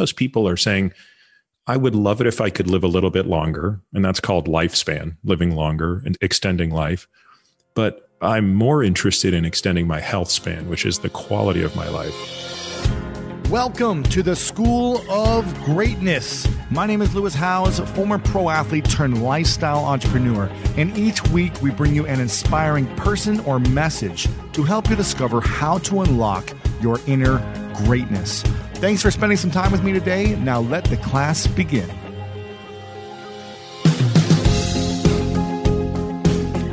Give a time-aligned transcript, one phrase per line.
[0.00, 0.94] Most people are saying,
[1.66, 3.82] I would love it if I could live a little bit longer.
[3.92, 7.06] And that's called lifespan, living longer and extending life.
[7.74, 11.86] But I'm more interested in extending my health span, which is the quality of my
[11.90, 12.14] life.
[13.50, 16.48] Welcome to the School of Greatness.
[16.70, 21.72] My name is Lewis Howes, former pro athlete turned lifestyle entrepreneur, and each week we
[21.72, 27.00] bring you an inspiring person or message to help you discover how to unlock your
[27.06, 27.36] inner
[27.84, 28.42] greatness.
[28.80, 30.36] Thanks for spending some time with me today.
[30.36, 31.86] Now let the class begin.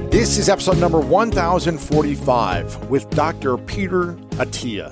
[0.09, 3.57] This is episode number 1045 with Dr.
[3.57, 4.89] Peter Attia.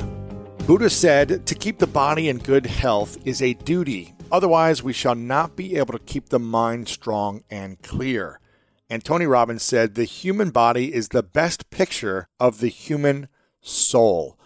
[0.67, 4.14] Buddha said to keep the body in good health is a duty.
[4.30, 8.42] Otherwise, we shall not be able to keep the mind strong and clear.
[8.89, 13.30] And Tony Robbins said the human body is the best picture of the human
[13.61, 14.38] soul.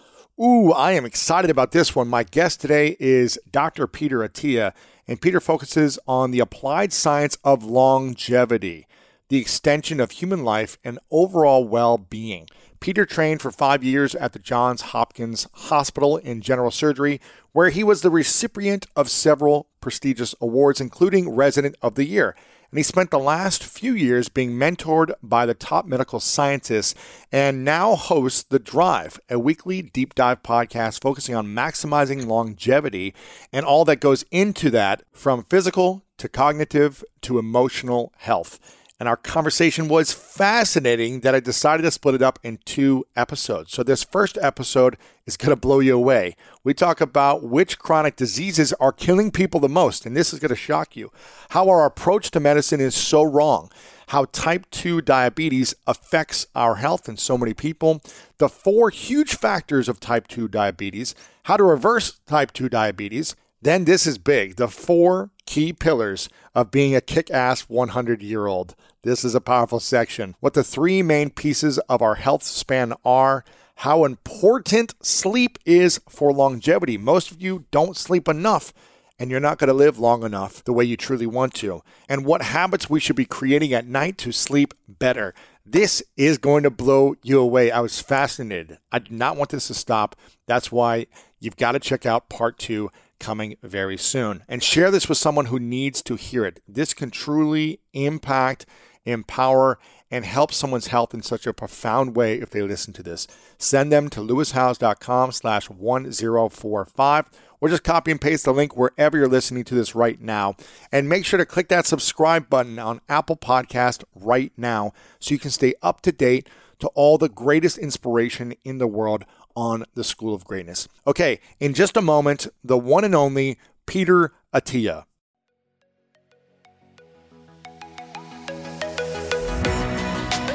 [0.41, 2.07] Ooh, I am excited about this one.
[2.07, 3.87] My guest today is Dr.
[3.87, 4.71] Peter Attia,
[5.05, 8.87] and Peter focuses on the applied science of longevity,
[9.27, 12.47] the extension of human life, and overall well being.
[12.79, 17.19] Peter trained for five years at the Johns Hopkins Hospital in general surgery,
[17.51, 22.33] where he was the recipient of several prestigious awards, including Resident of the Year.
[22.71, 26.93] And he spent the last few years being mentored by the top medical scientists
[27.31, 33.15] and now hosts The Drive, a weekly deep dive podcast focusing on maximizing longevity
[33.51, 38.59] and all that goes into that from physical to cognitive to emotional health
[38.99, 43.71] and our conversation was fascinating that I decided to split it up in two episodes.
[43.71, 46.35] So, this first episode is going to blow you away.
[46.63, 50.49] We talk about which chronic diseases are killing people the most, and this is going
[50.49, 51.11] to shock you.
[51.51, 53.71] How our approach to medicine is so wrong,
[54.07, 58.01] how type 2 diabetes affects our health in so many people,
[58.37, 63.35] the four huge factors of type 2 diabetes, how to reverse type 2 diabetes.
[63.61, 68.47] Then, this is big the four key pillars of being a kick ass 100 year
[68.47, 68.75] old.
[69.01, 70.35] This is a powerful section.
[70.39, 73.43] What the three main pieces of our health span are,
[73.75, 76.97] how important sleep is for longevity.
[76.97, 78.73] Most of you don't sleep enough
[79.17, 81.81] and you're not going to live long enough the way you truly want to.
[82.07, 85.33] And what habits we should be creating at night to sleep better.
[85.65, 87.69] This is going to blow you away.
[87.69, 88.79] I was fascinated.
[88.91, 90.15] I did not want this to stop.
[90.45, 91.07] That's why
[91.39, 94.43] you've got to check out part two coming very soon.
[94.47, 96.61] And share this with someone who needs to hear it.
[96.67, 98.65] This can truly impact
[99.05, 99.79] empower,
[100.11, 103.27] and help someone's health in such a profound way if they listen to this.
[103.57, 107.29] Send them to lewishowes.com slash 1045
[107.61, 110.55] or just copy and paste the link wherever you're listening to this right now.
[110.91, 115.39] And make sure to click that subscribe button on Apple Podcast right now so you
[115.39, 119.25] can stay up to date to all the greatest inspiration in the world
[119.55, 120.87] on the School of Greatness.
[121.05, 125.05] Okay, in just a moment, the one and only Peter Attia.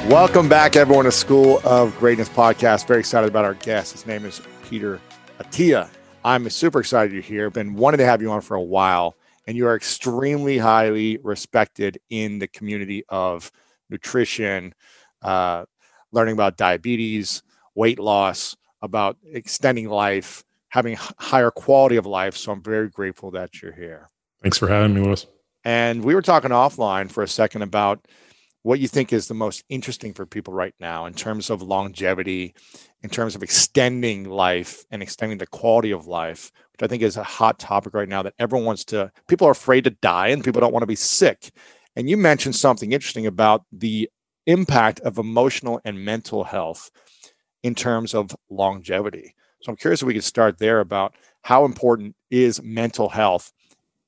[0.09, 2.87] Welcome back, everyone, to School of Greatness podcast.
[2.87, 3.93] Very excited about our guest.
[3.93, 4.39] His name is
[4.69, 5.01] Peter
[5.39, 5.89] Attia.
[6.23, 7.49] I'm super excited you're here.
[7.49, 9.15] Been wanting to have you on for a while,
[9.47, 13.51] and you are extremely highly respected in the community of
[13.89, 14.75] nutrition,
[15.23, 15.65] uh,
[16.11, 17.41] learning about diabetes,
[17.73, 18.55] weight loss,
[18.85, 22.37] about extending life, having higher quality of life.
[22.37, 24.09] So I'm very grateful that you're here.
[24.41, 25.27] Thanks for having me, Lewis.
[25.63, 28.07] And we were talking offline for a second about
[28.61, 32.55] what you think is the most interesting for people right now in terms of longevity,
[33.03, 37.15] in terms of extending life and extending the quality of life, which I think is
[37.15, 40.43] a hot topic right now that everyone wants to, people are afraid to die and
[40.43, 41.51] people don't want to be sick.
[41.95, 44.09] And you mentioned something interesting about the
[44.47, 46.89] impact of emotional and mental health
[47.65, 49.33] in terms of longevity.
[49.63, 53.51] So I'm curious if we could start there about how important is mental health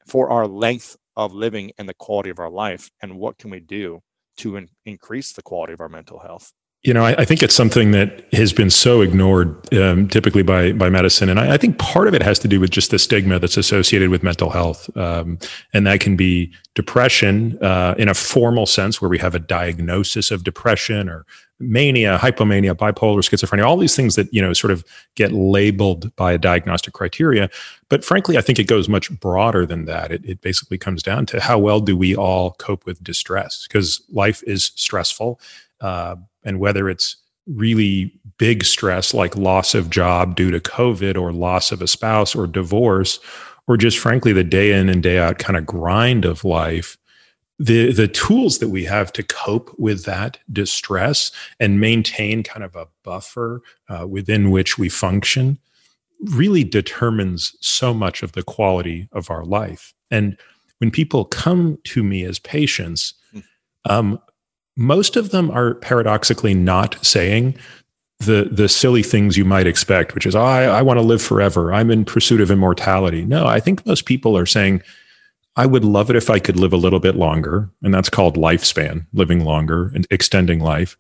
[0.06, 3.60] for our length of living and the quality of our life and what can we
[3.60, 4.00] do
[4.38, 6.54] to in, increase the quality of our mental health?
[6.88, 10.72] You know, I, I, think it's something that has been so ignored, um, typically by
[10.72, 12.98] by medicine, and I, I, think part of it has to do with just the
[12.98, 15.38] stigma that's associated with mental health, um,
[15.74, 20.32] and that can be depression uh, in a formal sense, where we have a diagnosis
[20.32, 21.26] of depression or
[21.60, 24.86] mania, hypomania, bipolar, schizophrenia, all these things that, you know, sort of
[25.16, 27.50] get labeled by a diagnostic criteria.
[27.90, 30.12] But frankly, I think it goes much broader than that.
[30.14, 33.68] It, it basically comes down to how well do we all cope with distress?
[33.68, 35.42] Because life is stressful.
[35.82, 37.18] Uh, and whether it's
[37.48, 42.36] really big stress like loss of job due to COVID or loss of a spouse
[42.36, 43.20] or divorce,
[43.68, 46.98] or just frankly the day in and day out kind of grind of life,
[47.60, 52.76] the the tools that we have to cope with that distress and maintain kind of
[52.76, 55.58] a buffer uh, within which we function
[56.26, 59.94] really determines so much of the quality of our life.
[60.10, 60.38] And
[60.80, 63.40] when people come to me as patients, hmm.
[63.86, 64.20] um,
[64.78, 67.56] most of them are paradoxically not saying
[68.20, 71.22] the the silly things you might expect, which is oh, I, I want to live
[71.22, 71.74] forever.
[71.74, 73.26] I'm in pursuit of immortality.
[73.26, 74.82] No, I think most people are saying
[75.56, 78.38] I would love it if I could live a little bit longer, and that's called
[78.38, 80.96] lifespan, living longer and extending life.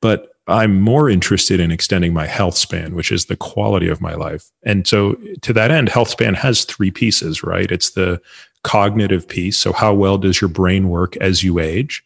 [0.00, 4.14] But I'm more interested in extending my health span, which is the quality of my
[4.14, 4.50] life.
[4.64, 7.70] And so, to that end, health span has three pieces, right?
[7.70, 8.20] It's the
[8.62, 9.56] cognitive piece.
[9.56, 12.04] So, how well does your brain work as you age?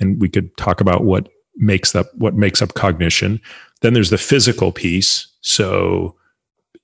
[0.00, 3.40] And we could talk about what makes up what makes up cognition.
[3.80, 5.26] Then there's the physical piece.
[5.40, 6.16] So,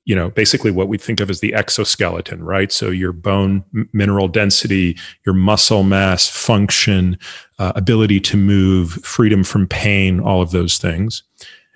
[0.05, 2.73] you know, basically what we think of as the exoskeleton, right?
[2.73, 7.19] So your bone mineral density, your muscle mass, function,
[7.59, 11.23] uh, ability to move, freedom from pain, all of those things.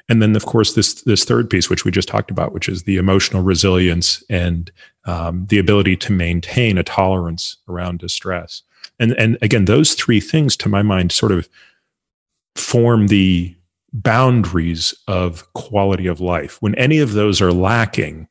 [0.09, 2.83] And then, of course, this this third piece, which we just talked about, which is
[2.83, 4.71] the emotional resilience and
[5.05, 8.63] um, the ability to maintain a tolerance around distress.
[9.03, 11.49] And and again, those three things, to my mind, sort of
[12.55, 13.55] form the
[13.93, 16.63] boundaries of quality of life.
[16.63, 18.29] When any of those are lacking,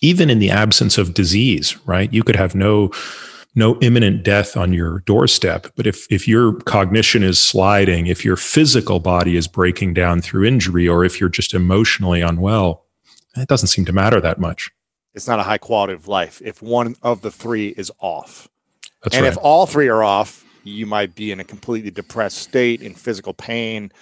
[0.00, 2.12] even in the absence of disease, right?
[2.12, 2.92] You could have no
[3.56, 8.36] no imminent death on your doorstep, but if if your cognition is sliding, if your
[8.36, 12.84] physical body is breaking down through injury or if you're just emotionally unwell,
[13.36, 14.70] it doesn't seem to matter that much.
[15.14, 18.48] It's not a high quality of life if one of the three is off.
[19.04, 19.32] That's and right.
[19.32, 23.34] if all three are off, you might be in a completely depressed state in physical
[23.34, 23.92] pain,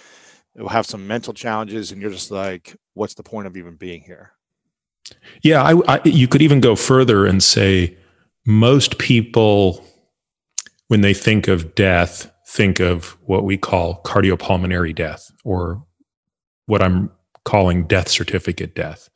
[0.55, 4.01] will have some mental challenges, and you're just like, what's the point of even being
[4.01, 4.31] here?
[5.41, 7.97] Yeah, I, I, you could even go further and say
[8.45, 9.85] most people,
[10.87, 15.83] when they think of death, think of what we call cardiopulmonary death or
[16.65, 17.11] what I'm
[17.43, 19.09] calling death certificate death.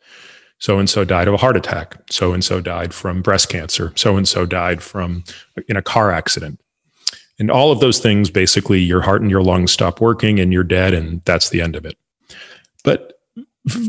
[0.59, 1.97] So and so died of a heart attack.
[2.09, 3.93] So and so died from breast cancer.
[3.95, 5.23] So and so died from
[5.67, 6.59] in a car accident.
[7.39, 10.63] And all of those things, basically, your heart and your lungs stop working and you're
[10.63, 11.95] dead, and that's the end of it.
[12.83, 13.19] But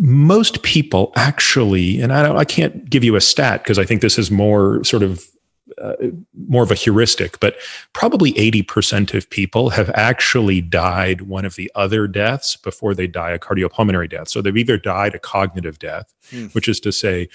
[0.00, 4.02] most people actually, and I, don't I can't give you a stat because I think
[4.02, 5.24] this is more sort of
[5.80, 5.94] uh,
[6.48, 7.56] more of a heuristic, but
[7.92, 13.30] probably 80% of people have actually died one of the other deaths before they die
[13.30, 14.28] a cardiopulmonary death.
[14.28, 16.54] So they've either died a cognitive death, mm.
[16.54, 17.28] which is to say,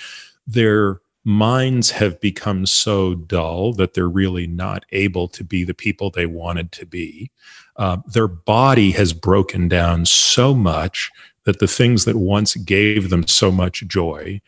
[0.45, 6.09] they're minds have become so dull that they're really not able to be the people
[6.09, 7.31] they wanted to be.
[7.77, 11.11] Uh, their body has broken down so much
[11.45, 14.41] that the things that once gave them so much joy,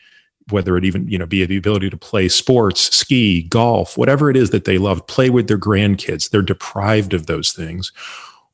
[0.50, 4.38] whether it even you know be the ability to play sports, ski, golf, whatever it
[4.38, 7.92] is that they love, play with their grandkids, they're deprived of those things,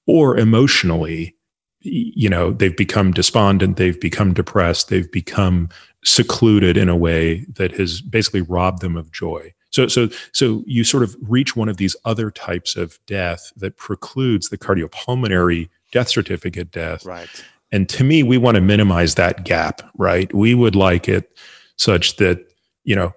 [0.06, 1.36] or emotionally
[1.84, 5.68] you know they've become despondent they've become depressed they've become
[6.04, 9.54] secluded in a way that has basically robbed them of joy.
[9.70, 13.78] So, so, so you sort of reach one of these other types of death that
[13.78, 17.06] precludes the cardiopulmonary death certificate death.
[17.06, 17.30] Right.
[17.72, 20.34] And to me, we want to minimize that gap, right?
[20.34, 21.38] We would like it
[21.82, 22.40] such that,
[22.84, 23.14] you know,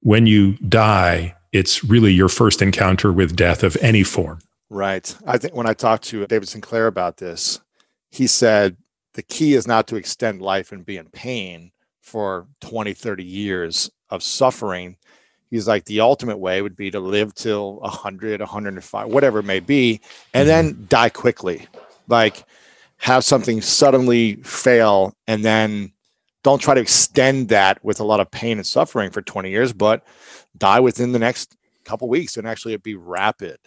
[0.00, 4.40] when you die, it's really your first encounter with death of any form.
[4.70, 5.14] Right.
[5.26, 7.60] I think when I talked to David Sinclair about this,
[8.10, 8.76] he said
[9.14, 11.72] the key is not to extend life and be in pain,
[12.06, 14.96] for 20, 30 years of suffering.
[15.50, 19.58] He's like, the ultimate way would be to live till 100, 105, whatever it may
[19.58, 20.00] be,
[20.32, 20.84] and then mm-hmm.
[20.84, 21.66] die quickly.
[22.06, 22.44] Like,
[22.98, 25.92] have something suddenly fail and then
[26.46, 29.72] don't try to extend that with a lot of pain and suffering for 20 years,
[29.72, 30.06] but
[30.56, 33.58] die within the next couple weeks and actually it be rapid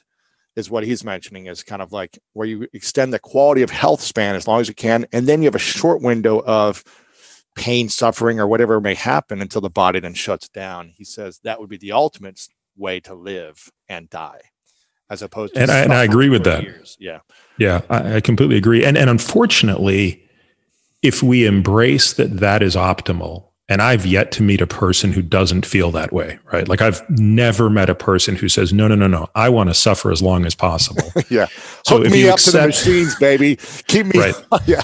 [0.56, 4.02] is what he's mentioning is kind of like where you extend the quality of health
[4.02, 6.84] span as long as you can and then you have a short window of
[7.56, 10.94] pain, suffering, or whatever may happen until the body then shuts down.
[10.96, 14.40] He says that would be the ultimate way to live and die,
[15.10, 15.62] as opposed to.
[15.62, 16.64] And, I, and I, agree with that.
[16.64, 16.96] Years.
[17.00, 17.20] Yeah,
[17.58, 18.86] yeah, I, I completely agree.
[18.86, 20.29] And and unfortunately,
[21.02, 25.22] if we embrace that that is optimal And I've yet to meet a person who
[25.22, 26.68] doesn't feel that way, right?
[26.68, 29.76] Like I've never met a person who says, "No, no, no, no, I want to
[29.76, 31.46] suffer as long as possible." yeah.
[31.86, 33.58] So Hook if me you up accept, to the machines, baby.
[33.86, 34.20] Keep me.
[34.20, 34.36] Right.
[34.66, 34.82] yeah.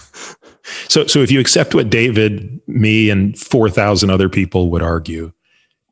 [0.87, 5.33] So, so if you accept what David, me, and four thousand other people would argue,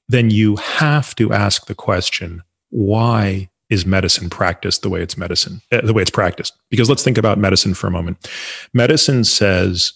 [0.07, 5.63] then you have to ask the question: Why is medicine practiced the way it's medicine,
[5.71, 6.53] uh, the way it's practiced?
[6.69, 8.29] Because let's think about medicine for a moment.
[8.71, 9.93] Medicine says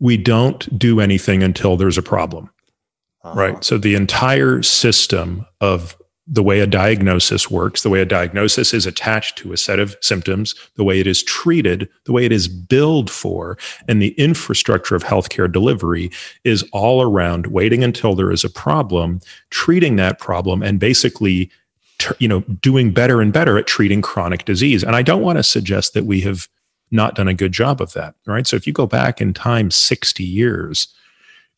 [0.00, 2.50] we don't do anything until there's a problem.
[3.24, 3.38] Uh-huh.
[3.38, 3.64] Right.
[3.64, 5.96] So the entire system of
[6.28, 9.96] the way a diagnosis works, the way a diagnosis is attached to a set of
[10.00, 14.96] symptoms, the way it is treated, the way it is billed for, and the infrastructure
[14.96, 16.10] of healthcare delivery
[16.42, 21.48] is all around waiting until there is a problem, treating that problem, and basically,
[22.18, 24.82] you know, doing better and better at treating chronic disease.
[24.82, 26.48] And I don't want to suggest that we have
[26.90, 28.46] not done a good job of that, right?
[28.46, 30.88] So if you go back in time 60 years,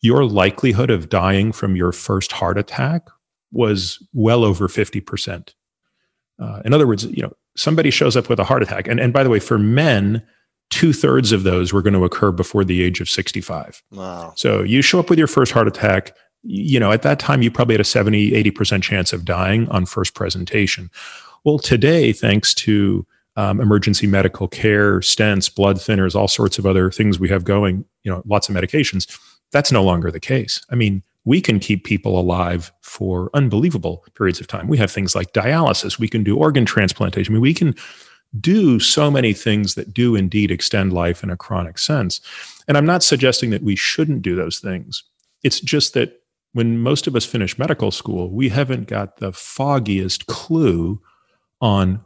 [0.00, 3.08] your likelihood of dying from your first heart attack
[3.52, 5.54] was well over 50%.
[6.40, 8.86] Uh, in other words, you know, somebody shows up with a heart attack.
[8.86, 10.22] And, and by the way, for men,
[10.70, 13.82] two thirds of those were going to occur before the age of 65.
[13.90, 14.32] Wow.
[14.36, 17.50] So you show up with your first heart attack, you know, at that time, you
[17.50, 20.90] probably had a 70, 80% chance of dying on first presentation.
[21.44, 23.06] Well, today, thanks to
[23.38, 27.84] um, emergency medical care, stents, blood thinners, all sorts of other things we have going,
[28.02, 29.16] you know, lots of medications.
[29.52, 30.60] That's no longer the case.
[30.70, 34.66] I mean, we can keep people alive for unbelievable periods of time.
[34.66, 37.32] We have things like dialysis, we can do organ transplantation.
[37.32, 37.76] I mean, we can
[38.40, 42.20] do so many things that do indeed extend life in a chronic sense.
[42.66, 45.04] And I'm not suggesting that we shouldn't do those things.
[45.44, 46.22] It's just that
[46.54, 51.00] when most of us finish medical school, we haven't got the foggiest clue
[51.60, 52.04] on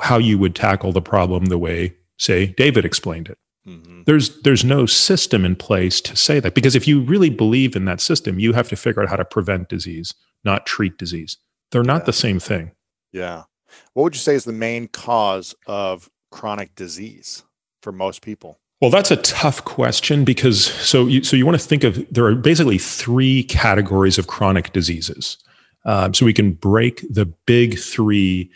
[0.00, 3.38] how you would tackle the problem the way, say, David explained it.
[3.66, 4.02] Mm-hmm.
[4.04, 7.86] There's there's no system in place to say that because if you really believe in
[7.86, 10.12] that system, you have to figure out how to prevent disease,
[10.44, 11.38] not treat disease.
[11.70, 12.06] They're not yeah.
[12.06, 12.72] the same thing.
[13.12, 13.44] Yeah.
[13.94, 17.42] What would you say is the main cause of chronic disease
[17.80, 18.60] for most people?
[18.80, 22.26] Well, that's a tough question because so you, so you want to think of there
[22.26, 25.38] are basically three categories of chronic diseases.
[25.86, 28.50] Um, so we can break the big three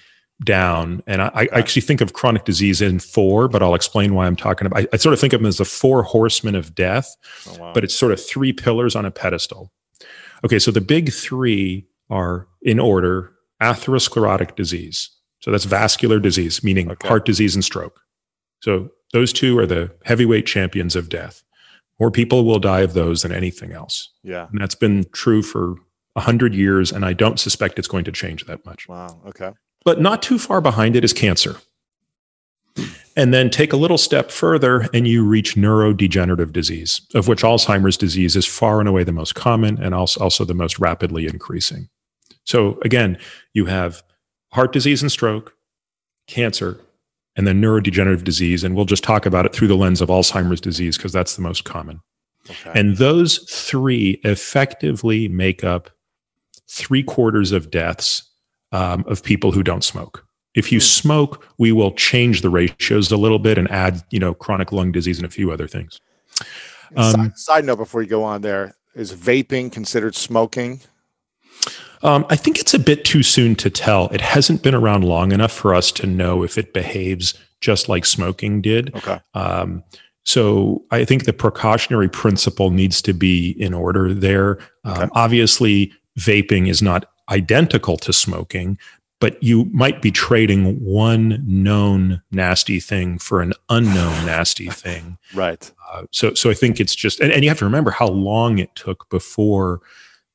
[0.45, 1.02] down.
[1.07, 4.37] And I, I, actually think of chronic disease in four, but I'll explain why I'm
[4.37, 4.80] talking about.
[4.80, 7.14] I, I sort of think of them as the four horsemen of death,
[7.49, 7.73] oh, wow.
[7.75, 9.73] but it's sort of three pillars on a pedestal.
[10.45, 15.11] Okay, so the big three are in order atherosclerotic disease.
[15.40, 17.09] So that's vascular disease, meaning okay.
[17.09, 18.00] heart disease and stroke.
[18.62, 21.42] So those two are the heavyweight champions of death.
[22.00, 24.12] More people will die of those than anything else.
[24.23, 24.47] Yeah.
[24.52, 25.75] And that's been true for
[26.12, 28.88] 100 years, and I don't suspect it's going to change that much.
[28.88, 29.21] Wow.
[29.26, 29.52] Okay.
[29.85, 31.56] But not too far behind it is cancer.
[33.16, 37.97] And then take a little step further and you reach neurodegenerative disease, of which Alzheimer's
[37.97, 41.88] disease is far and away the most common and also, the most rapidly increasing.
[42.44, 43.18] So again,
[43.54, 44.02] you have
[44.52, 45.54] heart disease and stroke,
[46.28, 46.80] cancer,
[47.35, 48.62] and then neurodegenerative disease.
[48.62, 51.42] And we'll just talk about it through the lens of Alzheimer's disease because that's the
[51.42, 52.00] most common.
[52.49, 52.73] Okay.
[52.75, 55.90] And those three effectively make up
[56.68, 58.28] three quarters of deaths
[58.72, 60.25] um, of people who don't smoke.
[60.54, 60.84] If you hmm.
[60.84, 64.92] smoke, we will change the ratios a little bit and add, you know, chronic lung
[64.92, 66.00] disease and a few other things.
[66.96, 70.80] Um, side, side, note before you go on there is vaping considered smoking?
[72.02, 74.08] Um, I think it's a bit too soon to tell.
[74.08, 78.04] It hasn't been around long enough for us to know if it behaves just like
[78.04, 78.94] smoking did.
[78.94, 79.18] Okay.
[79.34, 79.82] Um,
[80.25, 84.58] so I think the precautionary principle needs to be in order there.
[84.84, 85.08] Um, okay.
[85.12, 88.78] Obviously, vaping is not identical to smoking,
[89.20, 95.18] but you might be trading one known nasty thing for an unknown nasty thing.
[95.35, 95.70] Right.
[95.92, 98.58] Uh, so, so I think it's just, and, and you have to remember how long
[98.58, 99.80] it took before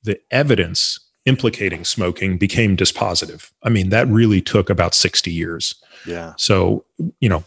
[0.03, 3.51] the evidence implicating smoking became dispositive.
[3.63, 5.73] I mean, that really took about 60 years.
[6.05, 6.33] Yeah.
[6.37, 6.83] So,
[7.21, 7.43] you know,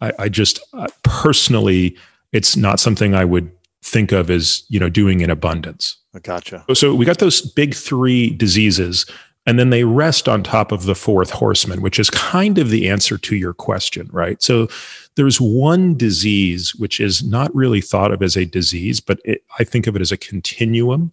[0.00, 1.96] I, I just uh, personally,
[2.32, 3.50] it's not something I would
[3.82, 5.96] think of as, you know, doing in abundance.
[6.22, 6.64] Gotcha.
[6.74, 9.06] So we got those big three diseases,
[9.46, 12.88] and then they rest on top of the fourth horseman, which is kind of the
[12.88, 14.42] answer to your question, right?
[14.42, 14.68] So
[15.14, 19.64] there's one disease which is not really thought of as a disease, but it, I
[19.64, 21.12] think of it as a continuum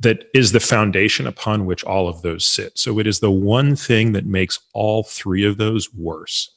[0.00, 2.76] that is the foundation upon which all of those sit.
[2.76, 6.50] So it is the one thing that makes all three of those worse.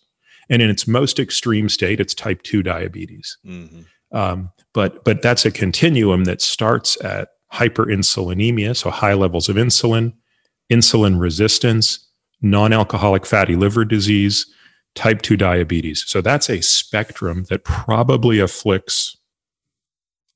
[0.49, 3.37] And in its most extreme state, it's type 2 diabetes.
[3.45, 3.81] Mm-hmm.
[4.15, 10.13] Um, but but that's a continuum that starts at hyperinsulinemia, so high levels of insulin,
[10.71, 12.07] insulin resistance,
[12.41, 14.45] non alcoholic fatty liver disease,
[14.93, 16.03] type 2 diabetes.
[16.05, 19.17] So that's a spectrum that probably afflicts,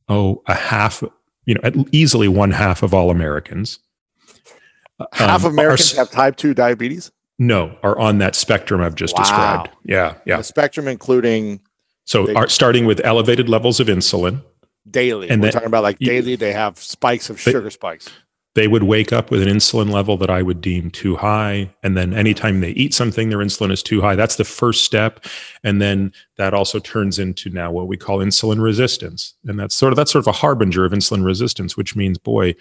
[0.07, 1.03] oh, a half,
[1.45, 3.79] you know, at easily one half of all Americans.
[5.13, 7.11] Half um, Americans are, have type 2 diabetes?
[7.37, 9.23] No, are on that spectrum I've just wow.
[9.23, 9.69] described.
[9.83, 10.37] Yeah, yeah.
[10.37, 11.61] The spectrum including
[12.09, 14.41] so they, are starting with elevated levels of insulin
[14.89, 15.29] daily.
[15.29, 18.09] And We're then, talking about like daily they have spikes of sugar spikes
[18.55, 21.73] they would wake up with an insulin level that I would deem too high.
[21.83, 24.15] And then anytime they eat something, their insulin is too high.
[24.15, 25.23] That's the first step.
[25.63, 29.35] And then that also turns into now what we call insulin resistance.
[29.45, 32.55] And that's sort of that's sort of a harbinger of insulin resistance, which means, boy,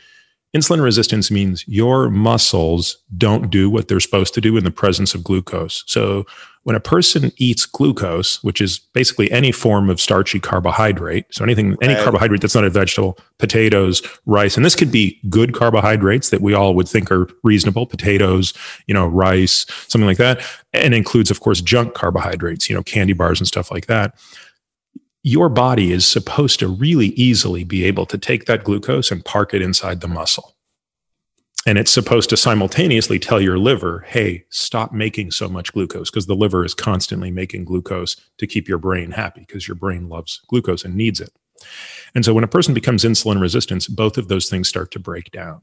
[0.57, 5.15] Insulin resistance means your muscles don't do what they're supposed to do in the presence
[5.15, 5.85] of glucose.
[5.87, 6.25] So,
[6.65, 11.77] when a person eats glucose, which is basically any form of starchy carbohydrate, so anything,
[11.81, 16.43] any carbohydrate that's not a vegetable, potatoes, rice, and this could be good carbohydrates that
[16.43, 18.53] we all would think are reasonable, potatoes,
[18.87, 20.43] you know, rice, something like that,
[20.75, 24.15] and includes, of course, junk carbohydrates, you know, candy bars and stuff like that
[25.23, 29.53] your body is supposed to really easily be able to take that glucose and park
[29.53, 30.55] it inside the muscle.
[31.67, 36.27] And it's supposed to simultaneously tell your liver, hey, stop making so much glucose, because
[36.27, 40.41] the liver is constantly making glucose to keep your brain happy, because your brain loves
[40.49, 41.33] glucose and needs it.
[42.15, 45.31] And so when a person becomes insulin resistant, both of those things start to break
[45.31, 45.61] down.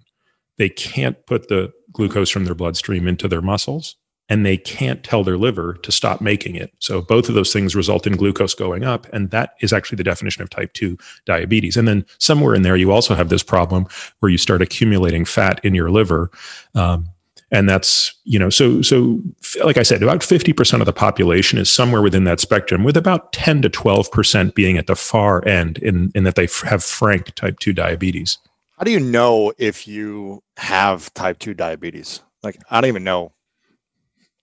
[0.58, 3.96] They can't put the glucose from their bloodstream into their muscles
[4.30, 6.74] and they can't tell their liver to stop making it.
[6.80, 9.08] So both of those things result in glucose going up.
[9.14, 11.78] And that is actually the definition of type 2 diabetes.
[11.78, 13.86] And then somewhere in there, you also have this problem
[14.20, 16.32] where you start accumulating fat in your liver.
[16.74, 17.08] Um,
[17.52, 19.22] and that's, you know, so, so
[19.64, 23.32] like I said, about 50% of the population is somewhere within that spectrum, with about
[23.32, 27.36] 10 to 12% being at the far end in, in that they f- have frank
[27.36, 28.40] type 2 diabetes.
[28.78, 32.22] How do you know if you have type 2 diabetes?
[32.42, 33.32] Like, I don't even know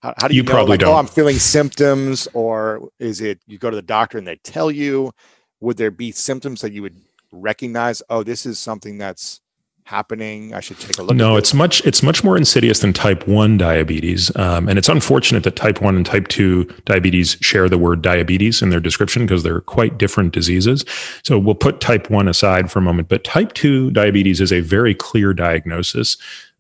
[0.02, 0.90] how, how do you, you know, probably like, don't.
[0.90, 4.71] oh, I'm feeling symptoms, or is it you go to the doctor and they tell
[4.71, 5.12] you?
[5.61, 8.02] Would there be symptoms that you would recognize?
[8.11, 9.40] Oh, this is something that's
[9.85, 10.54] happening.
[10.54, 11.16] I should take a look.
[11.16, 15.44] No, it's much it's much more insidious than type one diabetes, um, and it's unfortunate
[15.44, 19.44] that type one and type two diabetes share the word diabetes in their description because
[19.44, 20.85] they're quite different diseases.
[21.23, 24.61] So we'll put type one aside for a moment, but type two diabetes is a
[24.61, 26.16] very clear diagnosis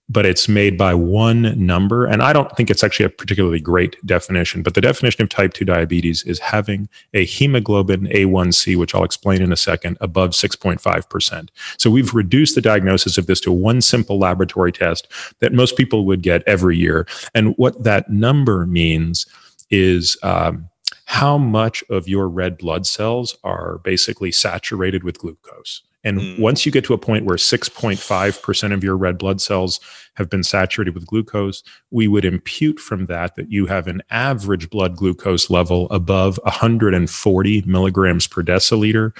[0.08, 2.04] but it's made by one number.
[2.06, 5.54] And I don't think it's actually a particularly great definition, but the definition of type
[5.54, 11.48] 2 diabetes is having a hemoglobin A1C, which I'll explain in a second, above 6.5%.
[11.78, 15.08] So we've reduced the diagnosis of this to one simple laboratory test
[15.40, 17.06] that most people would get every year.
[17.34, 19.26] And what that number means
[19.70, 20.68] is, um,
[21.06, 25.82] how much of your red blood cells are basically saturated with glucose.
[26.04, 26.40] And mm.
[26.40, 29.80] once you get to a point where 6.5% of your red blood cells
[30.14, 34.68] have been saturated with glucose, we would impute from that that you have an average
[34.68, 39.16] blood glucose level above 140 milligrams per deciliter.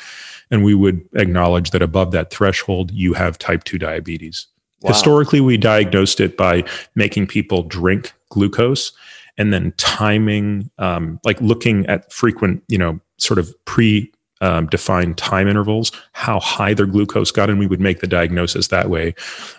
[0.50, 4.46] And we would acknowledge that above that threshold, you have type 2 diabetes.
[4.82, 4.88] Wow.
[4.88, 6.64] Historically, we diagnosed it by
[6.94, 8.92] making people drink glucose
[9.38, 15.16] and then timing, um, like looking at frequent, you know, sort of pre um, defined
[15.16, 19.14] time intervals, how high their glucose got, and we would make the diagnosis that way.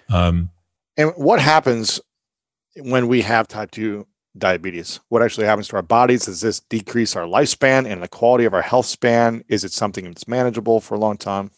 [0.10, 0.52] Um,
[0.98, 2.00] and what happens
[2.78, 4.06] when we have type 2
[4.38, 5.00] diabetes?
[5.10, 6.26] What actually happens to our bodies?
[6.26, 9.43] Does this decrease our lifespan and the quality of our health span?
[9.48, 11.52] Is it something that's manageable for a long time?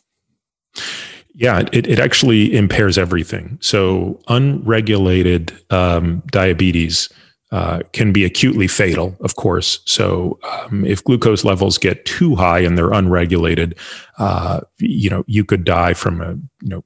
[1.33, 3.57] Yeah, it, it actually impairs everything.
[3.59, 7.09] So, unregulated um, diabetes
[7.55, 9.79] uh, can be acutely fatal, of course.
[9.85, 13.79] So, um, if glucose levels get too high and they're unregulated,
[14.17, 16.83] uh, you know, you could die from a you know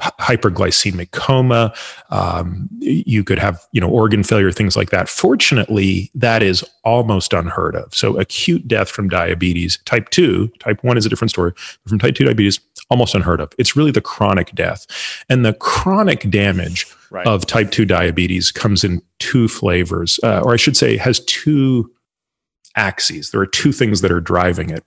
[0.00, 1.74] hyperglycemic coma.
[2.08, 5.06] Um, you could have, you know, organ failure, things like that.
[5.06, 7.94] Fortunately, that is almost unheard of.
[7.94, 11.52] So acute death from diabetes, type two, type one is a different story.
[11.86, 12.58] From type two diabetes,
[12.90, 13.52] almost unheard of.
[13.58, 14.86] It's really the chronic death.
[15.28, 17.26] And the chronic damage right.
[17.26, 21.90] of type 2 diabetes comes in two flavors, uh, or I should say, has two
[22.76, 23.30] axes.
[23.30, 24.84] There are two things that are driving it.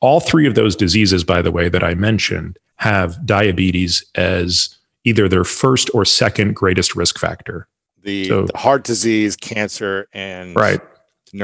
[0.00, 5.28] All three of those diseases, by the way, that I mentioned, have diabetes as either
[5.28, 7.68] their first or second greatest risk factor.
[8.02, 10.80] The, so, the heart disease, cancer, and right.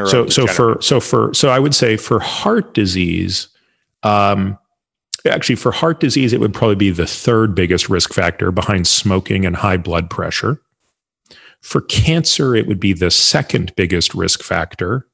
[0.07, 3.49] So, so for so for so I would say for heart disease,
[4.05, 4.57] um,
[5.27, 9.47] actually for heart disease, it would probably be the third biggest risk factor behind smoking
[9.47, 10.61] and high blood pressure.
[11.61, 15.07] For cancer, it would be the second biggest risk factor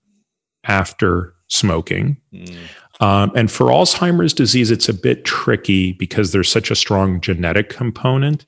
[0.65, 2.17] after smoking.
[2.33, 2.57] Mm.
[3.01, 7.69] Um, and for Alzheimer's disease, it's a bit tricky because there's such a strong genetic
[7.69, 8.47] component.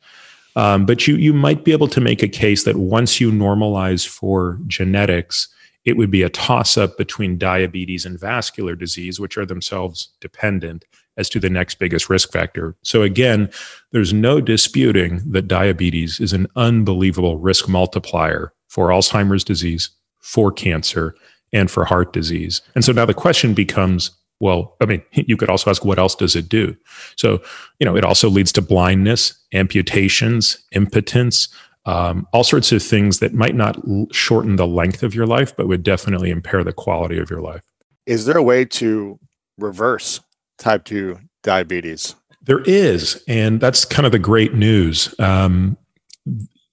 [0.57, 4.07] Um, but you you might be able to make a case that once you normalize
[4.07, 5.49] for genetics,
[5.85, 10.85] it would be a toss up between diabetes and vascular disease, which are themselves dependent
[11.21, 12.75] as to the next biggest risk factor.
[12.83, 13.51] So, again,
[13.93, 21.15] there's no disputing that diabetes is an unbelievable risk multiplier for Alzheimer's disease, for cancer,
[21.53, 22.63] and for heart disease.
[22.75, 24.11] And so now the question becomes
[24.43, 26.75] well, I mean, you could also ask what else does it do?
[27.17, 27.43] So,
[27.79, 31.49] you know, it also leads to blindness, amputations, impotence,
[31.85, 33.79] um, all sorts of things that might not
[34.13, 37.63] shorten the length of your life, but would definitely impair the quality of your life.
[38.07, 39.19] Is there a way to
[39.59, 40.21] reverse
[40.61, 42.15] type 2 diabetes?
[42.43, 43.23] There is.
[43.27, 45.13] And that's kind of the great news.
[45.19, 45.77] Um,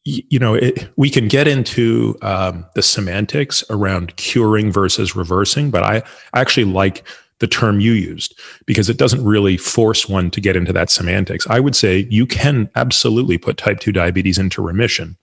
[0.03, 5.83] you know, it, we can get into um, the semantics around curing versus reversing, but
[5.83, 5.97] I,
[6.33, 7.05] I actually like
[7.39, 11.45] the term you used because it doesn't really force one to get into that semantics.
[11.49, 15.17] I would say you can absolutely put type 2 diabetes into remission.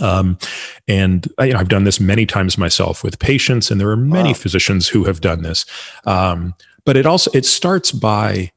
[0.00, 0.38] Um,
[0.88, 4.30] and you know, I've done this many times myself with patients, and there are many
[4.30, 4.34] wow.
[4.34, 5.66] physicians who have done this.
[6.04, 8.52] Um, but it also it starts by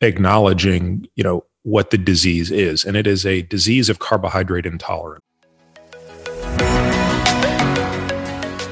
[0.00, 5.24] acknowledging, you know, what the disease is, and it is a disease of carbohydrate intolerance.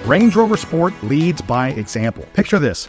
[0.06, 2.26] Range Rover Sport leads by example.
[2.34, 2.88] Picture this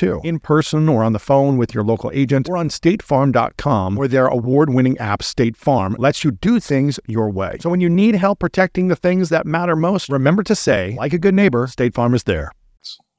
[0.00, 4.08] too, in person or on the phone with your local agent or on statefarm.com, where
[4.08, 7.58] their award winning app, State Farm, lets you do things your way.
[7.60, 11.12] So when you need help protecting the things that matter most, remember to say, like
[11.12, 12.50] a good neighbor, State Farm is there.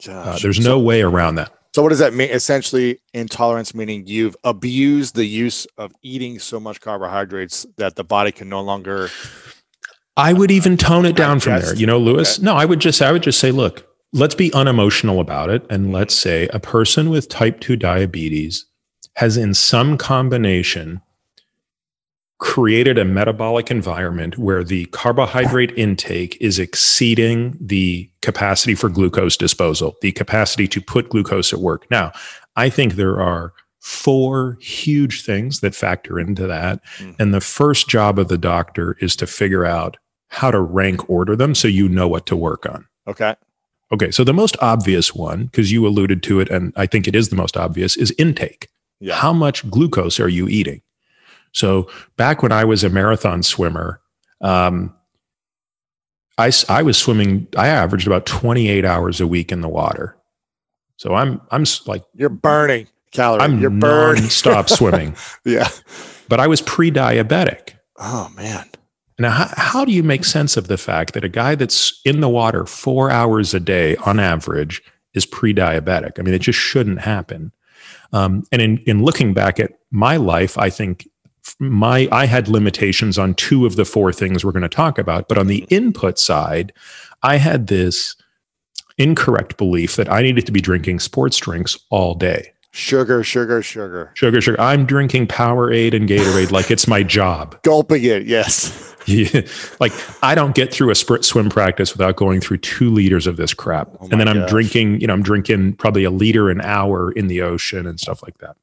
[0.09, 1.53] Uh, there's no way around that.
[1.75, 2.29] So what does that mean?
[2.31, 8.31] Essentially, intolerance meaning you've abused the use of eating so much carbohydrates that the body
[8.31, 9.09] can no longer.
[10.17, 11.75] I would even tone it down from there.
[11.75, 12.39] You know, Lewis.
[12.39, 12.45] Okay.
[12.45, 15.65] No, I would just I would just say, look, let's be unemotional about it.
[15.69, 18.65] And let's say a person with type 2 diabetes
[19.15, 21.01] has, in some combination,
[22.39, 29.95] created a metabolic environment where the carbohydrate intake is exceeding the capacity for glucose disposal,
[30.01, 31.89] the capacity to put glucose at work.
[31.91, 32.11] Now,
[32.55, 36.83] I think there are four huge things that factor into that.
[36.97, 37.15] Mm.
[37.19, 39.97] And the first job of the doctor is to figure out
[40.29, 42.87] how to rank order them so you know what to work on.
[43.07, 43.35] Okay.
[43.93, 47.15] Okay, so the most obvious one, because you alluded to it, and I think it
[47.15, 48.69] is the most obvious, is intake.
[48.99, 49.15] Yeah.
[49.15, 50.81] How much glucose are you eating?
[51.51, 53.99] So back when I was a marathon swimmer,
[54.39, 54.95] um,
[56.37, 60.15] I, I was swimming, I averaged about 28 hours a week in the water.
[60.95, 63.43] So I'm, I'm like, you're burning calories.
[63.43, 64.29] I'm you're burning.
[64.29, 65.15] stop swimming.
[65.45, 65.67] yeah.
[66.29, 67.73] But I was pre diabetic.
[67.97, 68.69] Oh, man.
[69.21, 72.21] Now, how, how do you make sense of the fact that a guy that's in
[72.21, 74.81] the water four hours a day on average
[75.13, 76.19] is pre-diabetic.
[76.19, 77.51] I mean, it just shouldn't happen.
[78.13, 81.07] Um, and in in looking back at my life, I think
[81.59, 85.27] my I had limitations on two of the four things we're going to talk about.
[85.27, 86.73] But on the input side,
[87.23, 88.15] I had this
[88.97, 92.51] incorrect belief that I needed to be drinking sports drinks all day.
[92.73, 94.11] Sugar, sugar, sugar.
[94.13, 94.59] Sugar, sugar.
[94.59, 97.61] I'm drinking Powerade and Gatorade like it's my job.
[97.63, 98.90] Gulping it, yes.
[99.33, 99.41] Yeah.
[99.79, 99.91] like
[100.23, 103.53] I don't get through a sprint swim practice without going through two liters of this
[103.53, 103.89] crap.
[103.99, 104.49] Oh and then I'm gosh.
[104.49, 108.23] drinking, you know, I'm drinking probably a liter an hour in the ocean and stuff
[108.23, 108.55] like that.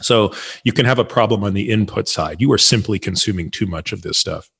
[0.00, 0.32] So
[0.64, 2.40] you can have a problem on the input side.
[2.40, 4.50] You are simply consuming too much of this stuff.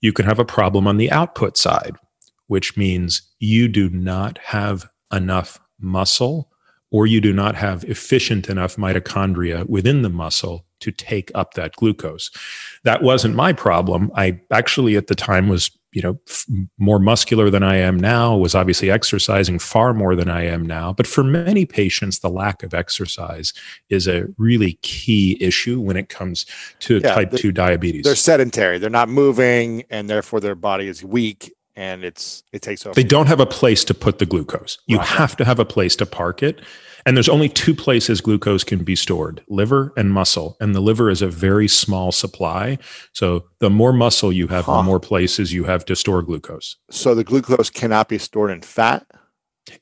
[0.00, 1.96] You can have a problem on the output side,
[2.46, 6.50] which means you do not have enough muscle
[6.90, 11.74] or you do not have efficient enough mitochondria within the muscle to take up that
[11.76, 12.30] glucose.
[12.84, 14.10] That wasn't my problem.
[14.14, 16.46] I actually at the time was, you know, f-
[16.78, 20.92] more muscular than I am now, was obviously exercising far more than I am now.
[20.92, 23.52] But for many patients, the lack of exercise
[23.88, 26.46] is a really key issue when it comes
[26.80, 28.04] to Yeah, type 2 diabetes.
[28.04, 28.78] They're sedentary.
[28.78, 32.94] They're not moving, and therefore their body is weak, and it's it takes over.
[32.94, 34.78] They don't have a place to put the glucose.
[34.86, 35.06] You Right.
[35.06, 36.60] have to have a place to park it.
[37.08, 40.58] And there's only two places glucose can be stored liver and muscle.
[40.60, 42.76] And the liver is a very small supply.
[43.14, 44.76] So the more muscle you have, Huh.
[44.76, 46.76] the more places you have to store glucose.
[46.90, 49.06] so the glucose cannot be stored in fat.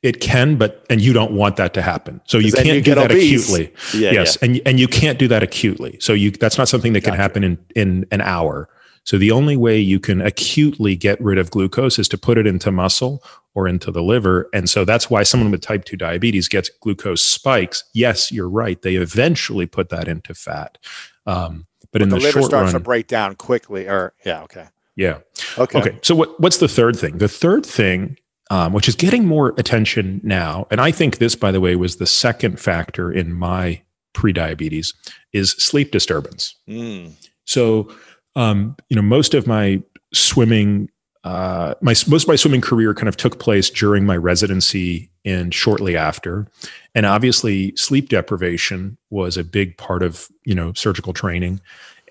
[0.03, 2.21] It can, but, and you don't want that to happen.
[2.27, 3.49] So you can't you do get that obese.
[3.49, 3.75] acutely.
[4.01, 4.37] Yeah, yes.
[4.37, 5.99] And, and you can't do that acutely.
[6.01, 8.69] So you, that's not something that can happen in, in an hour.
[9.07, 12.47] So the only way you can acutely get rid of glucose is to put it
[12.47, 13.23] into muscle
[13.55, 14.51] or into the liver.
[14.53, 17.85] And so that's why someone with type 2 diabetes gets glucose spikes.
[17.95, 18.83] Yes, you're right.
[18.83, 20.77] They eventually put that into fat.
[21.25, 23.87] Um, but, in the, the, liver short starts run, to break down quickly.
[23.87, 24.67] Or yeah, okay,
[24.97, 25.19] yeah.
[25.57, 25.99] okay, Okay.
[26.03, 27.19] So what, what's the third thing?
[27.19, 28.19] The third thing,
[28.51, 31.97] um, which is getting more attention now, and I think this, by the way, was
[31.97, 33.83] the second factor in my
[34.15, 34.95] prediabetes,
[35.33, 36.57] is sleep disturbance.
[36.69, 37.13] Mm.
[37.45, 37.89] So,
[38.37, 40.91] um, you know, most of my swimming,
[41.25, 45.53] uh, my most of my swimming career kind of took place during my residency and
[45.53, 46.47] shortly after,
[46.95, 51.61] and obviously, sleep deprivation was a big part of you know surgical training,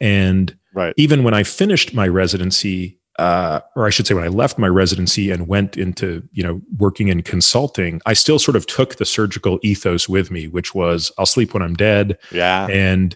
[0.01, 0.93] and right.
[0.97, 4.67] even when I finished my residency, uh, or I should say, when I left my
[4.67, 9.05] residency and went into you know working in consulting, I still sort of took the
[9.05, 13.15] surgical ethos with me, which was I'll sleep when I'm dead, Yeah, and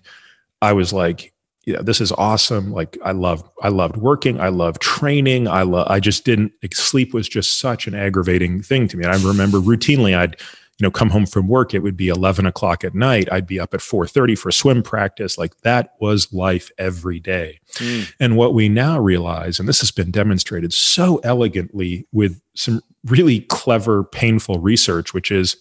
[0.61, 1.33] I was like,
[1.69, 2.71] yeah, this is awesome.
[2.71, 4.41] Like I love, I loved working.
[4.41, 5.47] I love training.
[5.47, 9.03] I love, I just didn't, like, sleep was just such an aggravating thing to me.
[9.05, 10.36] And I remember routinely I'd,
[10.79, 11.75] you know, come home from work.
[11.75, 13.32] It would be 11 o'clock at night.
[13.32, 15.38] I'd be up at 430 for swim practice.
[15.38, 17.60] Like that was life every day.
[17.75, 18.13] Mm.
[18.19, 23.41] And what we now realize, and this has been demonstrated so elegantly with some really
[23.41, 25.55] clever, painful research, which is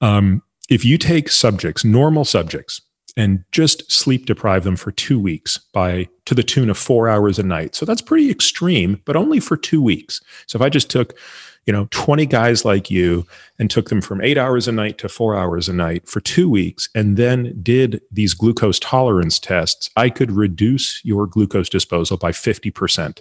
[0.00, 2.80] um, if you take subjects, normal subjects,
[3.16, 7.38] and just sleep deprive them for two weeks by to the tune of four hours
[7.38, 7.74] a night.
[7.74, 10.20] So that's pretty extreme, but only for two weeks.
[10.46, 11.18] So if I just took,
[11.66, 13.26] you know, 20 guys like you
[13.58, 16.48] and took them from eight hours a night to four hours a night for two
[16.48, 22.32] weeks and then did these glucose tolerance tests, I could reduce your glucose disposal by
[22.32, 23.20] 50%.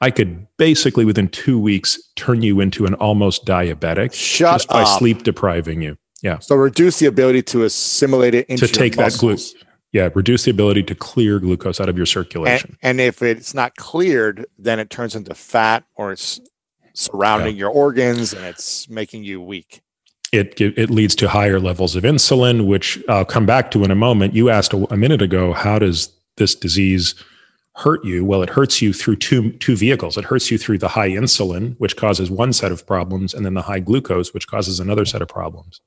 [0.00, 4.82] I could basically within two weeks turn you into an almost diabetic Shut just by
[4.82, 4.98] up.
[4.98, 5.96] sleep depriving you.
[6.24, 6.40] Yeah.
[6.40, 9.54] So reduce the ability to assimilate it into To take that glucose.
[9.92, 10.08] Yeah.
[10.14, 12.76] Reduce the ability to clear glucose out of your circulation.
[12.82, 16.40] and if it's not cleared, then it turns into fat or it's
[16.94, 19.82] surrounding your organs and it's making you weak.
[20.32, 23.94] it, it leads to higher levels of insulin, which I'll come back to in a
[23.94, 24.34] moment.
[24.34, 27.14] You asked a, a minute ago, how does this disease
[27.76, 28.24] hurt you?
[28.24, 30.16] Well, it hurts you through two, two vehicles.
[30.16, 33.54] It hurts you through the high insulin, which causes one set of problems, and then
[33.54, 35.80] the high glucose, which causes another set of problems.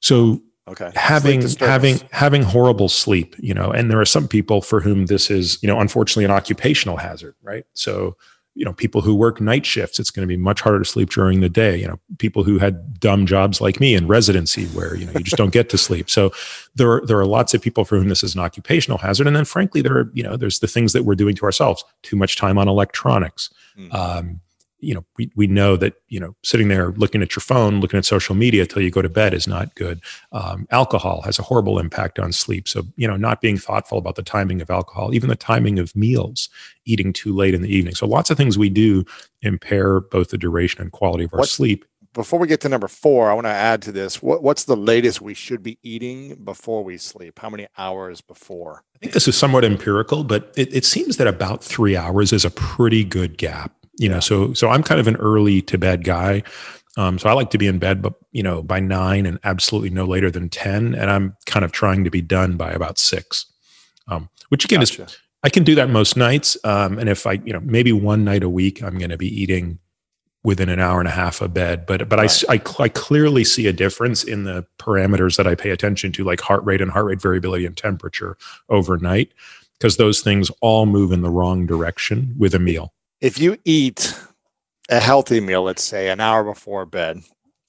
[0.00, 0.92] So Okay.
[0.94, 5.28] having having having horrible sleep you know and there are some people for whom this
[5.28, 8.16] is you know unfortunately an occupational hazard right so
[8.54, 11.10] you know people who work night shifts it's going to be much harder to sleep
[11.10, 14.96] during the day you know people who had dumb jobs like me in residency where
[14.96, 16.30] you know you just don't get to sleep so
[16.74, 19.36] there are there are lots of people for whom this is an occupational hazard and
[19.36, 22.16] then frankly there are you know there's the things that we're doing to ourselves too
[22.16, 23.94] much time on electronics Mm.
[23.94, 24.40] um,
[24.80, 27.98] you know we, we know that you know sitting there looking at your phone looking
[27.98, 30.00] at social media till you go to bed is not good
[30.32, 34.16] um, alcohol has a horrible impact on sleep so you know not being thoughtful about
[34.16, 36.48] the timing of alcohol even the timing of meals
[36.84, 39.04] eating too late in the evening so lots of things we do
[39.42, 42.88] impair both the duration and quality of our What- sleep Before we get to number
[42.88, 44.20] four, I want to add to this.
[44.20, 47.38] What, what's the latest we should be eating before we sleep?
[47.38, 48.82] How many hours before?
[48.96, 52.44] I think this is somewhat empirical, but it, it seems that about three hours is
[52.44, 53.79] a pretty good gap.
[54.00, 56.42] You know, so so I'm kind of an early to bed guy.
[56.96, 59.90] Um, so I like to be in bed, but you know, by nine and absolutely
[59.90, 63.44] no later than ten, and I'm kind of trying to be done by about six.
[64.08, 65.04] Um, which again gotcha.
[65.04, 68.24] is I can do that most nights, um, and if I you know maybe one
[68.24, 69.78] night a week I'm going to be eating
[70.42, 71.84] within an hour and a half of bed.
[71.84, 72.44] But but right.
[72.48, 76.24] I, I, I clearly see a difference in the parameters that I pay attention to,
[76.24, 78.38] like heart rate and heart rate variability and temperature
[78.70, 79.32] overnight,
[79.78, 82.94] because those things all move in the wrong direction with a meal.
[83.20, 84.18] If you eat
[84.88, 87.20] a healthy meal, let's say an hour before bed,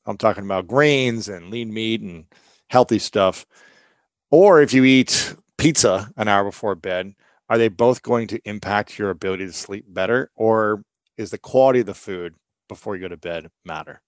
[0.05, 2.25] I'm talking about grains and lean meat and
[2.69, 3.45] healthy stuff,
[4.29, 7.13] or if you eat pizza an hour before bed,
[7.49, 10.83] are they both going to impact your ability to sleep better, or
[11.17, 12.33] is the quality of the food
[12.69, 14.01] before you go to bed matter?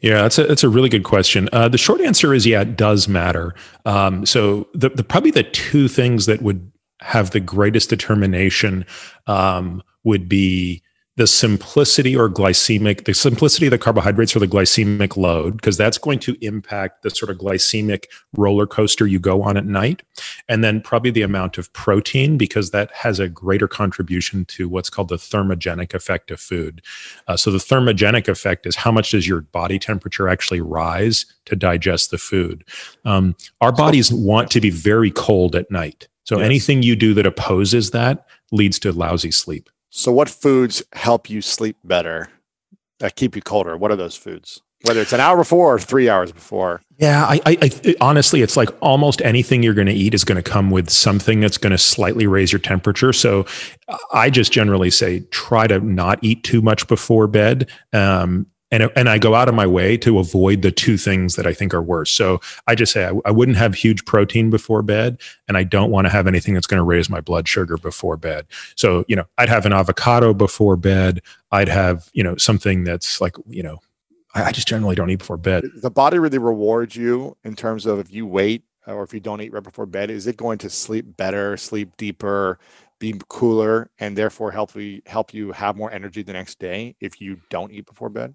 [0.00, 1.48] Yeah, that's a that's a really good question.
[1.52, 3.54] Uh, the short answer is yeah, it does matter.
[3.84, 8.84] Um, so the, the probably the two things that would have the greatest determination
[9.26, 10.82] um, would be
[11.18, 15.98] the simplicity or glycemic, the simplicity of the carbohydrates or the glycemic load, because that's
[15.98, 18.04] going to impact the sort of glycemic
[18.36, 20.04] roller coaster you go on at night.
[20.48, 24.88] And then probably the amount of protein, because that has a greater contribution to what's
[24.88, 26.82] called the thermogenic effect of food.
[27.26, 31.56] Uh, so the thermogenic effect is how much does your body temperature actually rise to
[31.56, 32.64] digest the food?
[33.04, 36.06] Um, our bodies want to be very cold at night.
[36.22, 36.44] So yes.
[36.44, 39.68] anything you do that opposes that leads to lousy sleep.
[39.90, 42.28] So, what foods help you sleep better,
[43.00, 43.76] that keep you colder?
[43.76, 44.62] What are those foods?
[44.82, 46.80] Whether it's an hour before or three hours before.
[46.98, 50.40] Yeah, I, I, I honestly, it's like almost anything you're going to eat is going
[50.40, 53.12] to come with something that's going to slightly raise your temperature.
[53.12, 53.46] So,
[54.12, 57.68] I just generally say try to not eat too much before bed.
[57.92, 61.46] Um, and and I go out of my way to avoid the two things that
[61.46, 62.10] I think are worse.
[62.10, 65.90] So I just say I, I wouldn't have huge protein before bed, and I don't
[65.90, 68.46] want to have anything that's going to raise my blood sugar before bed.
[68.76, 71.22] So you know, I'd have an avocado before bed.
[71.50, 73.78] I'd have you know something that's like you know,
[74.34, 75.64] I, I just generally don't eat before bed.
[75.76, 79.40] The body really rewards you in terms of if you wait or if you don't
[79.40, 80.10] eat right before bed.
[80.10, 82.58] Is it going to sleep better, sleep deeper?
[83.00, 87.20] be cooler and therefore help you help you have more energy the next day if
[87.20, 88.34] you don't eat before bed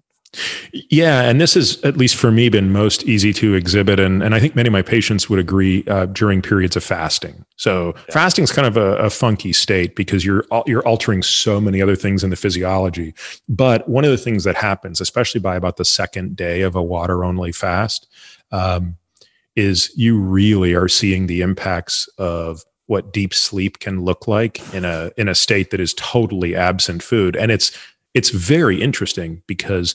[0.72, 4.00] yeah, and this has, at least for me, been most easy to exhibit.
[4.00, 7.44] And, and I think many of my patients would agree uh, during periods of fasting.
[7.56, 8.12] So yeah.
[8.12, 11.96] fasting is kind of a, a, funky state because you're, you're altering so many other
[11.96, 13.14] things in the physiology.
[13.48, 16.82] But one of the things that happens, especially by about the second day of a
[16.82, 18.08] water only fast,
[18.50, 18.96] um,
[19.56, 24.84] is you really are seeing the impacts of what deep sleep can look like in
[24.84, 27.72] a in a state that is totally absent food and it's
[28.12, 29.94] it's very interesting because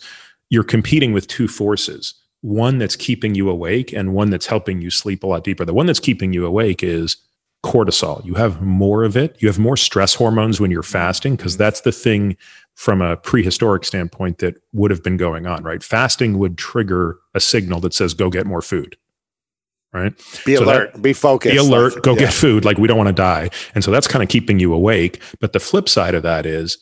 [0.50, 4.90] you're competing with two forces one that's keeping you awake and one that's helping you
[4.90, 5.66] sleep a lot deeper.
[5.66, 7.18] The one that's keeping you awake is
[7.66, 8.24] cortisol.
[8.24, 9.36] You have more of it.
[9.40, 11.64] You have more stress hormones when you're fasting because mm-hmm.
[11.64, 12.38] that's the thing
[12.76, 15.84] from a prehistoric standpoint that would have been going on, right?
[15.84, 18.96] Fasting would trigger a signal that says, go get more food.
[19.92, 20.16] Right.
[20.46, 21.52] Be so alert, that, be focused.
[21.52, 22.20] Be alert, go yeah.
[22.20, 22.64] get food.
[22.64, 23.50] Like we don't want to die.
[23.74, 25.20] And so that's kind of keeping you awake.
[25.40, 26.78] But the flip side of that is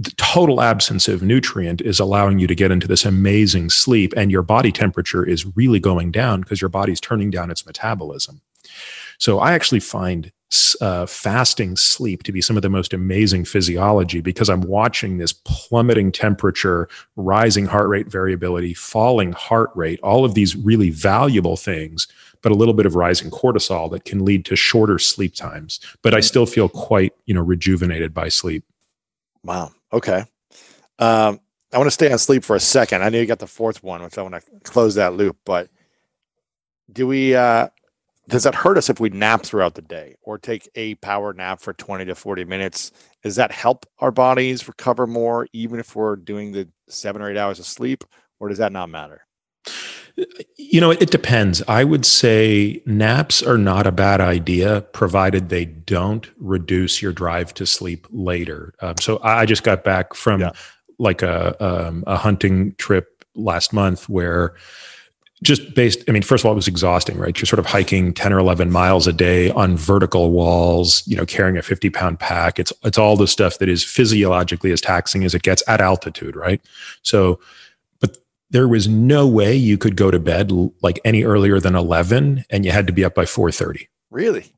[0.00, 4.30] the total absence of nutrient is allowing you to get into this amazing sleep and
[4.30, 8.40] your body temperature is really going down because your body's turning down its metabolism.
[9.18, 10.32] So i actually find
[10.80, 15.32] uh, fasting sleep to be some of the most amazing physiology because i'm watching this
[15.32, 22.08] plummeting temperature rising heart rate variability falling heart rate all of these really valuable things
[22.42, 25.80] but a little bit of rising cortisol that can lead to shorter sleep times.
[26.02, 28.64] But i still feel quite you know rejuvenated by sleep.
[29.44, 29.72] Wow.
[29.92, 30.24] Okay.
[30.98, 31.40] Um,
[31.72, 33.02] I want to stay on sleep for a second.
[33.02, 35.38] I know you got the fourth one, which I want to close that loop.
[35.44, 35.68] But
[36.92, 37.34] do we?
[37.34, 37.68] Uh,
[38.28, 41.60] does that hurt us if we nap throughout the day or take a power nap
[41.60, 42.92] for 20 to 40 minutes?
[43.22, 47.36] Does that help our bodies recover more, even if we're doing the seven or eight
[47.36, 48.04] hours of sleep,
[48.38, 49.26] or does that not matter?
[50.56, 51.62] You know, it depends.
[51.68, 57.54] I would say naps are not a bad idea, provided they don't reduce your drive
[57.54, 58.74] to sleep later.
[58.80, 60.52] Um, so I just got back from yeah.
[60.98, 64.54] like a um, a hunting trip last month where
[65.42, 68.12] just based i mean first of all it was exhausting right you're sort of hiking
[68.12, 72.18] 10 or 11 miles a day on vertical walls you know carrying a 50 pound
[72.18, 75.80] pack it's it's all the stuff that is physiologically as taxing as it gets at
[75.80, 76.60] altitude right
[77.02, 77.40] so
[78.50, 80.50] there was no way you could go to bed
[80.82, 84.52] like any earlier than 11 and you had to be up by 4.30 really?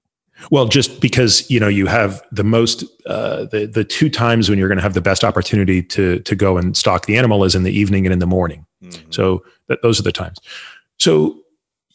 [0.51, 4.59] Well just because you know you have the most uh, the the two times when
[4.59, 7.55] you're going to have the best opportunity to to go and stalk the animal is
[7.55, 8.67] in the evening and in the morning.
[8.83, 9.13] Mm-hmm.
[9.13, 9.45] so
[9.83, 10.39] those are the times.
[10.99, 11.39] So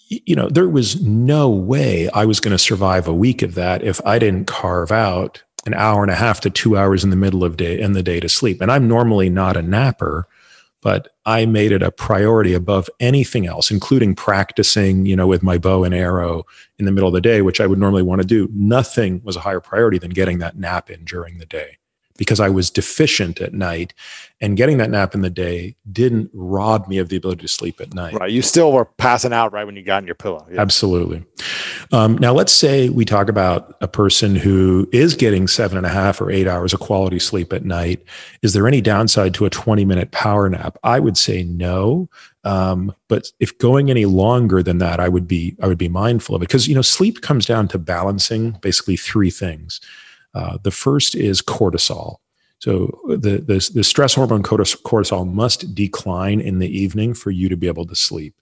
[0.09, 3.84] you know there was no way i was going to survive a week of that
[3.84, 7.15] if i didn't carve out an hour and a half to two hours in the
[7.15, 8.61] middle of day in the day to sleep.
[8.61, 10.28] And i'm normally not a napper
[10.82, 15.57] but I made it a priority above anything else, including practicing, you know, with my
[15.57, 16.43] bow and arrow
[16.80, 18.49] in the middle of the day, which I would normally want to do.
[18.53, 21.78] Nothing was a higher priority than getting that nap in during the day
[22.18, 23.93] because I was deficient at night.
[24.39, 27.82] And getting that nap in the day didn't rob me of the ability to sleep
[27.82, 28.13] at night.
[28.13, 28.32] Right.
[28.32, 30.45] You still were passing out right when you got in your pillow.
[30.51, 30.61] Yeah.
[30.61, 31.24] Absolutely.
[31.91, 35.89] Um, now, let's say we talk about a person who is getting seven and a
[35.89, 38.03] half or eight hours of quality sleep at night.
[38.41, 40.78] Is there any downside to a 20 minute power nap?
[40.84, 42.09] I would say no.
[42.43, 46.36] Um, but if going any longer than that, I would be I would be mindful
[46.36, 49.82] of it because you know sleep comes down to balancing basically three things.
[50.38, 52.17] Uh, the first is cortisol.
[52.59, 57.57] So the, the, the stress hormone cortisol must decline in the evening for you to
[57.57, 58.35] be able to sleep.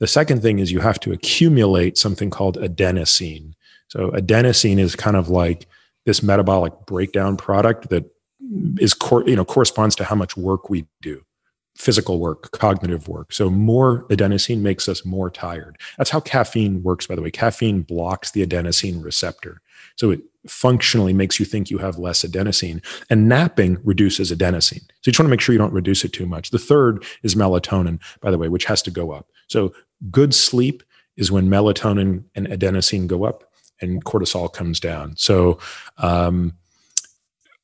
[0.00, 3.54] The second thing is you have to accumulate something called adenosine.
[3.88, 5.66] So adenosine is kind of like
[6.04, 8.04] this metabolic breakdown product that
[8.78, 11.22] is cor- you know corresponds to how much work we do
[11.78, 13.32] physical work, cognitive work.
[13.32, 15.78] So more adenosine makes us more tired.
[15.96, 17.30] That's how caffeine works, by the way.
[17.30, 19.60] Caffeine blocks the adenosine receptor.
[19.94, 20.20] So it
[20.50, 22.84] functionally makes you think you have less adenosine.
[23.10, 24.82] And napping reduces adenosine.
[24.82, 26.50] So you just want to make sure you don't reduce it too much.
[26.50, 29.28] The third is melatonin, by the way, which has to go up.
[29.48, 29.72] So
[30.10, 30.82] good sleep
[31.16, 33.44] is when melatonin and adenosine go up
[33.80, 35.16] and cortisol comes down.
[35.16, 35.58] So
[35.98, 36.54] um,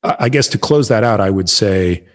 [0.02, 2.06] I guess to close that out, I would say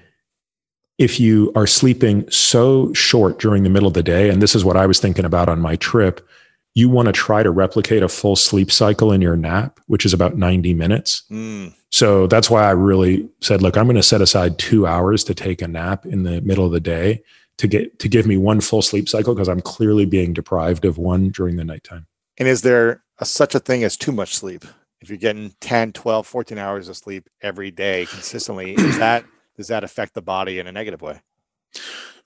[0.98, 4.66] if you are sleeping so short during the middle of the day, and this is
[4.66, 6.28] what I was thinking about on my trip,
[6.76, 10.14] you want to try to replicate a full sleep cycle in your nap, which is
[10.14, 11.24] about 90 minutes.
[11.32, 11.74] Mm.
[11.90, 15.34] So that's why I really said, look, I'm going to set aside two hours to
[15.34, 17.24] take a nap in the middle of the day
[17.58, 20.98] to get to give me one full sleep cycle because I'm clearly being deprived of
[20.98, 22.08] one during the nighttime.
[22.38, 24.64] And is there a, such a thing as too much sleep?
[25.02, 29.26] If you're getting 10, 12, 14 hours of sleep every day consistently, is that
[29.58, 31.20] does that affect the body in a negative way?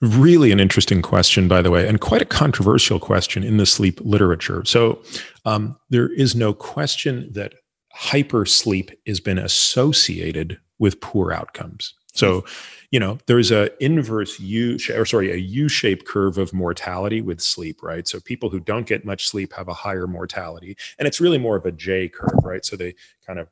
[0.00, 4.00] Really, an interesting question, by the way, and quite a controversial question in the sleep
[4.02, 4.64] literature.
[4.64, 5.02] So,
[5.44, 7.54] um, there is no question that
[7.96, 11.94] hypersleep has been associated with poor outcomes.
[12.12, 12.44] So,
[12.90, 17.82] you know, there's a inverse U or sorry, a U-shaped curve of mortality with sleep,
[17.82, 18.06] right?
[18.06, 21.56] So people who don't get much sleep have a higher mortality, and it's really more
[21.56, 22.64] of a J curve, right?
[22.64, 22.94] So they
[23.26, 23.48] kind of,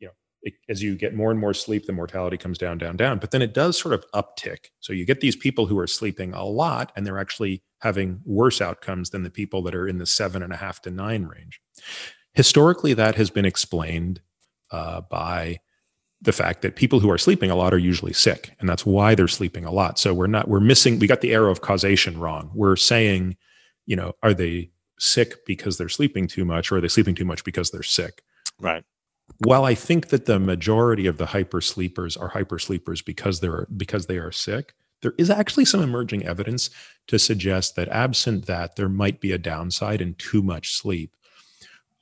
[0.00, 0.12] you know,
[0.48, 3.18] it, as you get more and more sleep, the mortality comes down, down, down.
[3.18, 4.66] But then it does sort of uptick.
[4.80, 8.60] So you get these people who are sleeping a lot and they're actually having worse
[8.60, 11.60] outcomes than the people that are in the seven and a half to nine range.
[12.34, 14.20] Historically, that has been explained
[14.70, 15.60] uh, by
[16.20, 19.14] the fact that people who are sleeping a lot are usually sick and that's why
[19.14, 22.18] they're sleeping a lot so we're not we're missing we got the arrow of causation
[22.18, 23.36] wrong we're saying
[23.86, 27.24] you know are they sick because they're sleeping too much or are they sleeping too
[27.24, 28.22] much because they're sick
[28.58, 28.84] right
[29.38, 33.66] while I think that the majority of the hyper sleepers are hyper sleepers because they're
[33.76, 36.70] because they are sick, there is actually some emerging evidence
[37.06, 41.14] to suggest that absent that there might be a downside in too much sleep.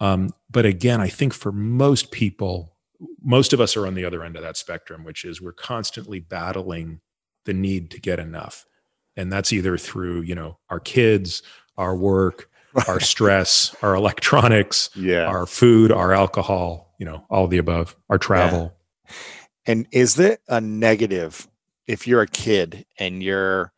[0.01, 2.75] Um, but again, I think for most people,
[3.23, 6.21] most of us are on the other end of that spectrum, which is we're constantly
[6.21, 7.01] battling
[7.45, 8.65] the need to get enough,
[9.17, 11.43] and that's either through you know our kids,
[11.77, 12.51] our work,
[12.89, 15.27] our stress, our electronics, yeah.
[15.27, 18.75] our food, our alcohol, you know, all the above, our travel.
[19.05, 19.13] Yeah.
[19.67, 21.49] And is it a negative
[21.87, 23.73] if you're a kid and you're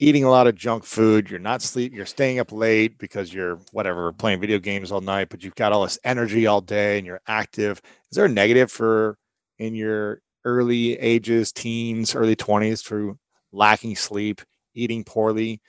[0.00, 3.56] eating a lot of junk food, you're not sleep, you're staying up late because you're
[3.72, 7.06] whatever, playing video games all night, but you've got all this energy all day and
[7.06, 7.80] you're active.
[8.10, 9.16] Is there a negative for
[9.58, 13.18] in your early ages, teens, early 20s through
[13.52, 14.42] lacking sleep,
[14.74, 15.60] eating poorly?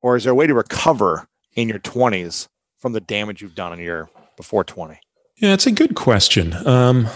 [0.00, 2.48] Or is there a way to recover in your 20s
[2.78, 4.98] from the damage you've done in your before 20?
[5.40, 6.54] Yeah, it's a good question.
[6.66, 7.08] Um,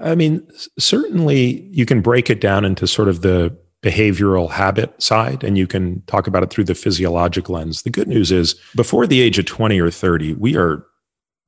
[0.00, 0.46] I mean,
[0.78, 5.66] certainly you can break it down into sort of the behavioral habit side and you
[5.66, 7.82] can talk about it through the physiologic lens.
[7.82, 10.84] The good news is before the age of 20 or 30, we are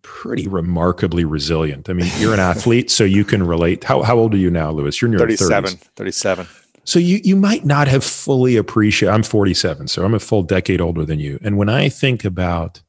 [0.02, 1.88] pretty remarkably resilient.
[1.88, 3.84] I mean, you're an athlete, so you can relate.
[3.84, 5.00] How, how old are you now, Lewis?
[5.00, 5.78] You're your 37, 30s.
[5.96, 6.46] 37.
[6.84, 10.80] So you, you might not have fully appreciated, I'm 47, so I'm a full decade
[10.80, 11.38] older than you.
[11.42, 12.80] And when I think about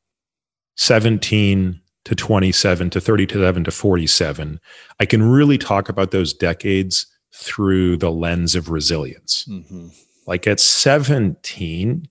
[0.77, 4.59] 17, to 27 to 37 to 47,
[4.99, 9.45] I can really talk about those decades through the lens of resilience.
[9.49, 9.87] Mm-hmm.
[10.27, 12.07] Like at 17,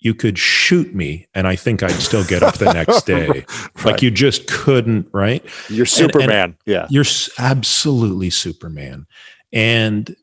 [0.00, 3.28] you could shoot me and I think I'd still get up the next day.
[3.28, 3.84] right.
[3.84, 5.44] Like you just couldn't, right?
[5.68, 6.30] You're Superman.
[6.30, 6.86] And, and yeah.
[6.90, 7.04] You're
[7.38, 9.06] absolutely Superman.
[9.52, 10.14] And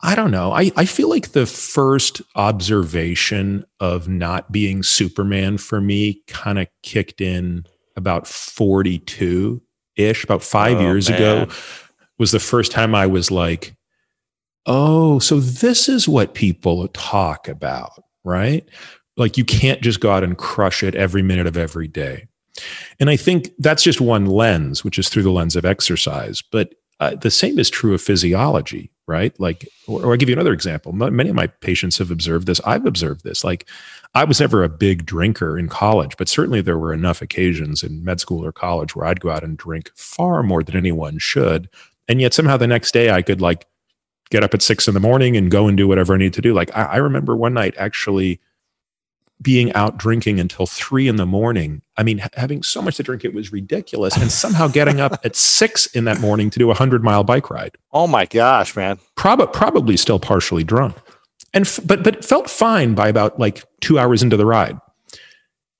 [0.00, 0.52] I don't know.
[0.52, 6.68] I, I feel like the first observation of not being Superman for me kind of
[6.82, 7.64] kicked in
[7.98, 9.60] about 42
[9.96, 11.18] ish, about five oh, years man.
[11.18, 11.52] ago,
[12.18, 13.74] was the first time I was like,
[14.64, 18.66] oh, so this is what people talk about, right?
[19.16, 22.28] Like you can't just go out and crush it every minute of every day.
[23.00, 26.42] And I think that's just one lens, which is through the lens of exercise.
[26.42, 29.38] But uh, the same is true of physiology, right?
[29.40, 30.92] Like, or, or I'll give you another example.
[30.92, 32.60] Many of my patients have observed this.
[32.64, 33.42] I've observed this.
[33.42, 33.66] Like,
[34.14, 38.04] I was never a big drinker in college, but certainly there were enough occasions in
[38.04, 41.68] med school or college where I'd go out and drink far more than anyone should.
[42.06, 43.66] And yet somehow the next day I could like
[44.30, 46.42] get up at six in the morning and go and do whatever I need to
[46.42, 46.54] do.
[46.54, 48.40] Like, I, I remember one night actually
[49.40, 51.80] being out drinking until three in the morning.
[51.96, 54.16] I mean, having so much to drink, it was ridiculous.
[54.16, 57.50] And somehow getting up at six in that morning to do a hundred mile bike
[57.50, 57.76] ride.
[57.92, 58.98] Oh my gosh, man.
[59.16, 60.96] Prob- probably still partially drunk.
[61.54, 64.78] And, f- but, but felt fine by about like two hours into the ride.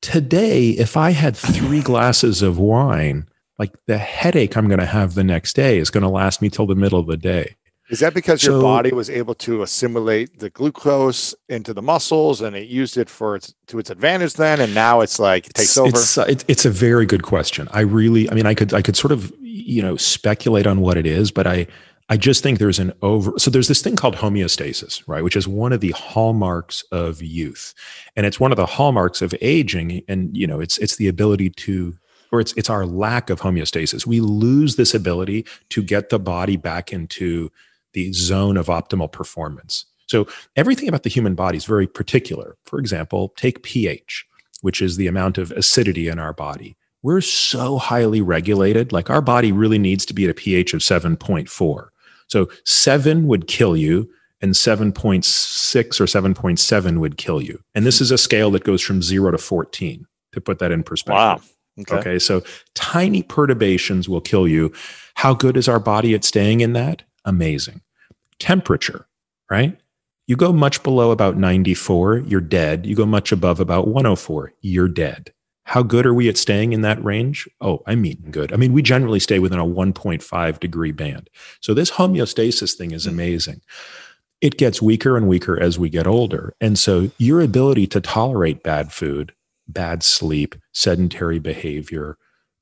[0.00, 3.28] Today, if I had three glasses of wine,
[3.58, 6.48] like the headache I'm going to have the next day is going to last me
[6.48, 7.56] till the middle of the day.
[7.90, 12.42] Is that because so, your body was able to assimilate the glucose into the muscles
[12.42, 15.54] and it used it for its to its advantage then, and now it's like it
[15.54, 15.88] takes over?
[15.88, 17.66] It's, uh, it's a very good question.
[17.70, 20.98] I really, I mean, I could I could sort of you know speculate on what
[20.98, 21.66] it is, but I
[22.10, 23.38] I just think there's an over.
[23.38, 27.74] So there's this thing called homeostasis, right, which is one of the hallmarks of youth,
[28.16, 30.02] and it's one of the hallmarks of aging.
[30.08, 31.96] And you know, it's it's the ability to
[32.32, 34.06] or it's it's our lack of homeostasis.
[34.06, 37.50] We lose this ability to get the body back into
[37.92, 39.86] the zone of optimal performance.
[40.06, 40.26] So
[40.56, 42.56] everything about the human body is very particular.
[42.64, 44.26] For example, take pH,
[44.62, 46.76] which is the amount of acidity in our body.
[47.02, 50.80] We're so highly regulated, like our body really needs to be at a pH of
[50.80, 51.88] 7.4.
[52.26, 54.10] So 7 would kill you
[54.40, 57.62] and 7.6 or 7.7 would kill you.
[57.74, 60.82] And this is a scale that goes from 0 to 14 to put that in
[60.82, 61.16] perspective.
[61.16, 61.40] Wow.
[61.80, 61.96] Okay.
[61.96, 62.18] okay.
[62.18, 62.42] So
[62.74, 64.72] tiny perturbations will kill you.
[65.14, 67.02] How good is our body at staying in that?
[67.28, 67.82] Amazing.
[68.38, 69.06] Temperature,
[69.50, 69.78] right?
[70.26, 72.86] You go much below about 94, you're dead.
[72.86, 75.32] You go much above about 104, you're dead.
[75.64, 77.46] How good are we at staying in that range?
[77.60, 78.52] Oh, I mean good.
[78.52, 81.28] I mean, we generally stay within a 1.5 degree band.
[81.60, 83.60] So this homeostasis thing is amazing.
[84.40, 86.54] It gets weaker and weaker as we get older.
[86.60, 89.34] And so your ability to tolerate bad food,
[89.66, 92.16] bad sleep, sedentary behavior,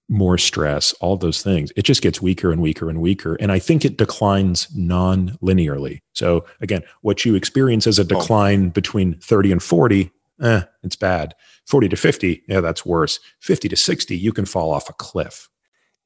[0.09, 3.37] more stress, all those things, it just gets weaker and weaker and weaker.
[3.41, 6.01] And I think it declines non linearly.
[6.13, 8.07] So, again, what you experience as a oh.
[8.07, 10.11] decline between 30 and 40,
[10.43, 11.35] eh, it's bad.
[11.67, 13.19] 40 to 50, yeah, that's worse.
[13.41, 15.49] 50 to 60, you can fall off a cliff.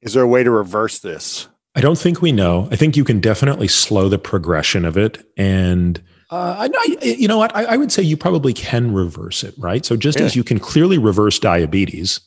[0.01, 1.47] Is there a way to reverse this?
[1.75, 2.67] I don't think we know.
[2.71, 5.23] I think you can definitely slow the progression of it.
[5.37, 7.55] And uh, I, you know what?
[7.55, 9.85] I, I, would say you probably can reverse it, right?
[9.85, 10.25] So just yeah.
[10.25, 12.21] as you can clearly reverse diabetes,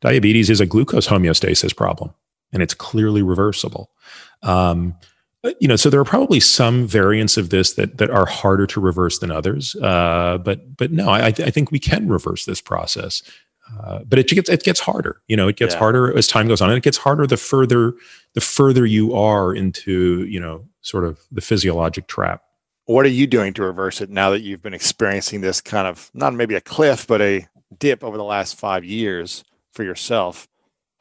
[0.00, 2.12] diabetes is a glucose homeostasis problem
[2.52, 3.90] and it's clearly reversible.
[4.42, 4.94] Um,
[5.60, 8.80] you know, so there are probably some variants of this that that are harder to
[8.80, 9.76] reverse than others.
[9.76, 13.22] Uh, but but no, I, I think we can reverse this process.
[13.78, 15.20] Uh, but it gets it gets harder.
[15.28, 15.78] You know, it gets yeah.
[15.78, 17.94] harder as time goes on, and it gets harder the further
[18.34, 22.42] the further you are into you know sort of the physiologic trap.
[22.86, 26.10] What are you doing to reverse it now that you've been experiencing this kind of
[26.14, 27.46] not maybe a cliff, but a
[27.78, 29.44] dip over the last five years?
[29.76, 30.48] For yourself.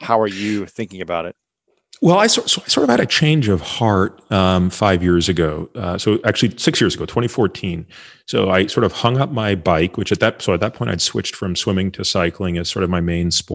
[0.01, 1.35] How are you thinking about it?
[2.01, 5.29] Well, I, so, so I sort of had a change of heart um, five years
[5.29, 5.69] ago.
[5.73, 7.85] Uh, so actually, six years ago, 2014.
[8.27, 10.91] So I sort of hung up my bike, which at that so at that point
[10.91, 13.54] I'd switched from swimming to cycling as sort of my main sport.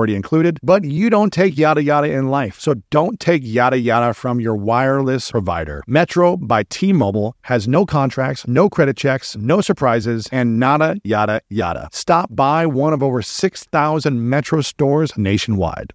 [0.01, 2.59] already included, but you don't take yada yada in life.
[2.59, 5.83] So don't take yada yada from your wireless provider.
[5.85, 11.41] Metro by T Mobile has no contracts, no credit checks, no surprises, and nada yada
[11.49, 11.87] yada.
[11.91, 15.93] Stop by one of over 6,000 Metro stores nationwide.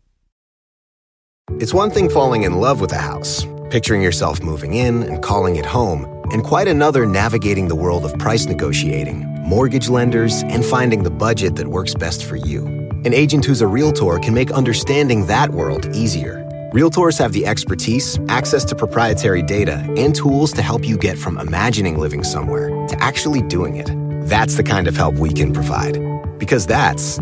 [1.59, 5.57] It's one thing falling in love with a house, picturing yourself moving in and calling
[5.57, 11.03] it home, and quite another navigating the world of price negotiating, mortgage lenders, and finding
[11.03, 12.86] the budget that works best for you.
[13.07, 16.45] An agent who's a Realtor can make understanding that world easier.
[16.75, 21.39] Realtors have the expertise, access to proprietary data, and tools to help you get from
[21.39, 23.89] imagining living somewhere to actually doing it.
[24.29, 26.01] That's the kind of help we can provide.
[26.41, 27.19] Because that's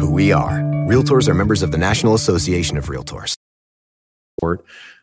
[0.00, 0.58] who we are.
[0.88, 3.36] Realtors are members of the National Association of Realtors.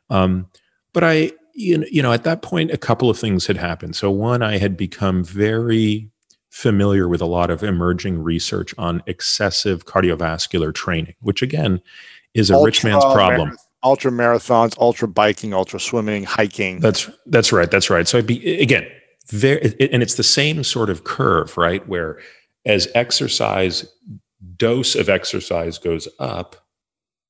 [0.10, 0.48] Um,
[0.92, 3.96] but I, you know, at that point, a couple of things had happened.
[3.96, 6.10] So one, I had become very
[6.50, 11.82] familiar with a lot of emerging research on excessive cardiovascular training, which again
[12.34, 13.50] is a ultra rich man's problem.
[13.52, 16.80] Marath- ultra marathons, ultra biking, ultra swimming, hiking.
[16.80, 17.70] That's that's right.
[17.70, 18.08] That's right.
[18.08, 18.88] So I'd be again
[19.30, 21.88] very, and it's the same sort of curve, right?
[21.88, 22.20] Where
[22.66, 23.86] as exercise
[24.56, 26.56] dose of exercise goes up,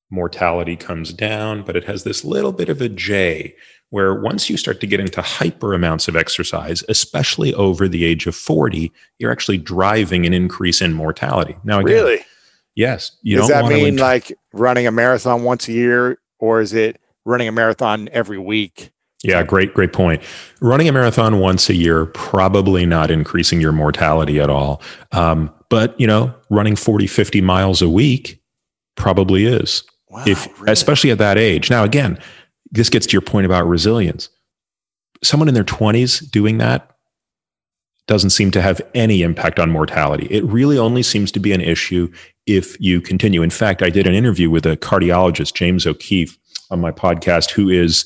[0.09, 3.55] mortality comes down, but it has this little bit of a J
[3.89, 8.27] where once you start to get into hyper amounts of exercise, especially over the age
[8.27, 11.55] of 40, you're actually driving an increase in mortality.
[11.63, 12.25] Now, again, really?
[12.75, 13.17] Yes.
[13.23, 16.99] You Does that mean int- like running a marathon once a year, or is it
[17.25, 18.91] running a marathon every week?
[19.23, 20.21] Yeah, great, great point.
[20.61, 24.81] Running a marathon once a year, probably not increasing your mortality at all.
[25.11, 28.41] Um, but, you know, running 40, 50 miles a week
[28.95, 29.83] probably is.
[30.09, 30.71] Wow, if, really?
[30.71, 31.69] especially at that age.
[31.69, 32.19] Now, again,
[32.71, 34.29] this gets to your point about resilience.
[35.23, 36.91] Someone in their 20s doing that
[38.07, 40.27] doesn't seem to have any impact on mortality.
[40.31, 42.11] It really only seems to be an issue
[42.45, 43.41] if you continue.
[43.41, 46.37] In fact, I did an interview with a cardiologist, James O'Keefe,
[46.69, 48.05] on my podcast, who is,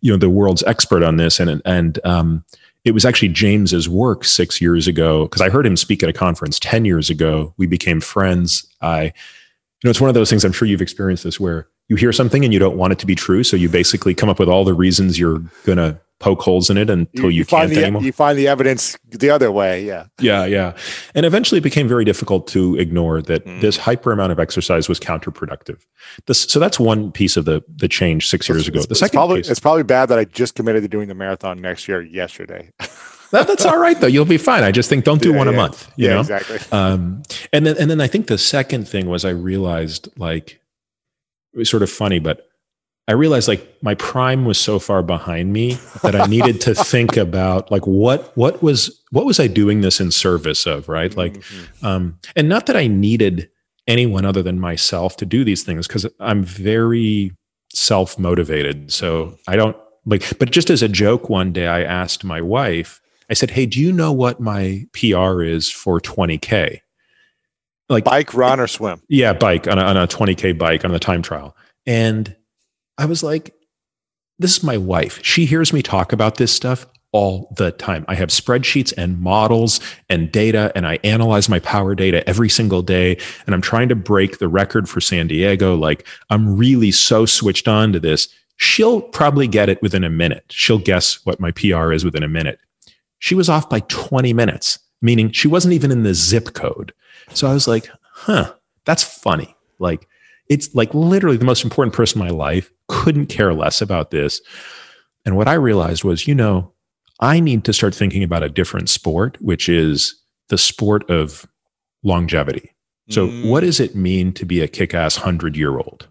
[0.00, 1.38] you know, the world's expert on this.
[1.38, 2.44] And and um,
[2.84, 6.14] it was actually James's work six years ago because I heard him speak at a
[6.14, 7.54] conference ten years ago.
[7.56, 8.66] We became friends.
[8.80, 9.10] I, you
[9.84, 10.44] know, it's one of those things.
[10.44, 13.06] I'm sure you've experienced this where you hear something and you don't want it to
[13.06, 16.70] be true, so you basically come up with all the reasons you're gonna poke holes
[16.70, 18.02] in it until you, you, you find can't the, anymore.
[18.02, 19.84] You find the evidence the other way.
[19.84, 20.06] Yeah.
[20.20, 20.46] Yeah.
[20.46, 20.76] Yeah.
[21.14, 23.60] And eventually it became very difficult to ignore that mm.
[23.60, 25.84] this hyper amount of exercise was counterproductive.
[26.26, 28.82] This, so that's one piece of the, the change six years ago.
[28.82, 31.60] The second probably, piece, it's probably bad that I just committed to doing the marathon
[31.60, 32.70] next year yesterday.
[33.32, 34.06] that, that's all right though.
[34.06, 34.62] You'll be fine.
[34.62, 35.54] I just think don't do yeah, one yeah.
[35.54, 36.20] a month, you yeah, know?
[36.20, 36.58] exactly.
[36.70, 40.61] Um, and then, and then I think the second thing was I realized like,
[41.52, 42.48] it was sort of funny, but
[43.08, 47.16] I realized like my prime was so far behind me that I needed to think
[47.16, 51.14] about like what what was what was I doing this in service of, right?
[51.16, 51.86] Like mm-hmm.
[51.86, 53.50] um and not that I needed
[53.88, 57.32] anyone other than myself to do these things cuz I'm very
[57.74, 58.92] self-motivated.
[58.92, 59.76] So I don't
[60.06, 63.66] like but just as a joke one day I asked my wife, I said, "Hey,
[63.66, 66.81] do you know what my PR is for 20k?"
[67.92, 69.00] Like bike, run or swim?
[69.08, 71.56] Yeah, bike on a, on a 20k bike on the time trial.
[71.86, 72.34] And
[72.98, 73.54] I was like,
[74.38, 75.20] this is my wife.
[75.22, 78.04] She hears me talk about this stuff all the time.
[78.08, 82.82] I have spreadsheets and models and data, and I analyze my power data every single
[82.82, 83.18] day.
[83.46, 85.76] And I'm trying to break the record for San Diego.
[85.76, 88.28] Like, I'm really so switched on to this.
[88.56, 90.44] She'll probably get it within a minute.
[90.50, 92.58] She'll guess what my PR is within a minute.
[93.18, 96.92] She was off by 20 minutes, meaning she wasn't even in the zip code.
[97.34, 98.52] So I was like, huh,
[98.84, 99.54] that's funny.
[99.78, 100.08] Like,
[100.48, 104.40] it's like literally the most important person in my life couldn't care less about this.
[105.24, 106.72] And what I realized was, you know,
[107.20, 111.46] I need to start thinking about a different sport, which is the sport of
[112.02, 112.74] longevity.
[113.08, 113.48] So, mm.
[113.48, 116.08] what does it mean to be a kick ass 100 year old?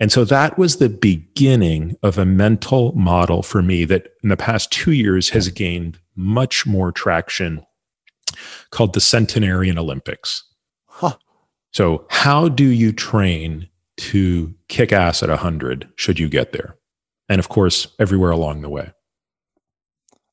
[0.00, 4.36] And so that was the beginning of a mental model for me that in the
[4.36, 7.64] past two years has gained much more traction
[8.70, 10.44] called the Centenarian Olympics.
[10.86, 11.16] Huh.
[11.72, 13.68] So, how do you train
[13.98, 16.76] to kick ass at 100 should you get there?
[17.28, 18.92] And of course, everywhere along the way.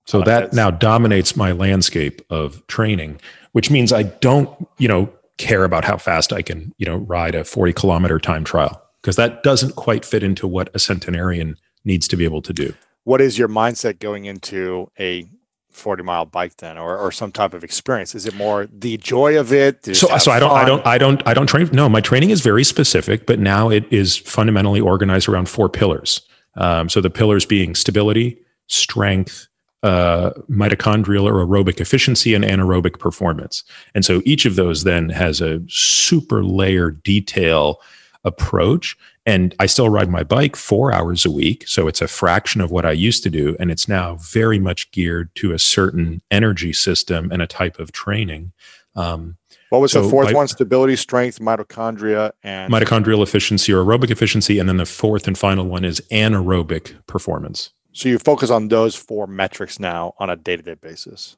[0.05, 3.19] So oh, that now dominates my landscape of training,
[3.53, 7.35] which means I don't, you know, care about how fast I can, you know, ride
[7.35, 12.07] a 40 kilometer time trial because that doesn't quite fit into what a centenarian needs
[12.07, 12.73] to be able to do.
[13.03, 15.27] What is your mindset going into a
[15.75, 18.15] 40 mile bike then or, or some type of experience?
[18.15, 19.85] Is it more the joy of it?
[19.95, 22.41] So, so i don't i don't i don't i don't train no my training is
[22.41, 26.21] very specific but now it is fundamentally organized around four pillars.
[26.57, 29.47] Um, so the pillars being stability strength
[29.83, 33.63] uh, mitochondrial or aerobic efficiency and anaerobic performance.
[33.93, 37.79] And so each of those then has a super layer detail
[38.23, 41.67] approach and I still ride my bike four hours a week.
[41.67, 43.55] So it's a fraction of what I used to do.
[43.59, 47.91] And it's now very much geared to a certain energy system and a type of
[47.91, 48.53] training.
[48.95, 49.37] Um,
[49.69, 50.47] what was so the fourth one?
[50.47, 54.59] Stability, strength, mitochondria, and mitochondrial efficiency or aerobic efficiency.
[54.59, 57.71] And then the fourth and final one is anaerobic performance.
[57.91, 61.35] So you focus on those four metrics now on a day to day basis.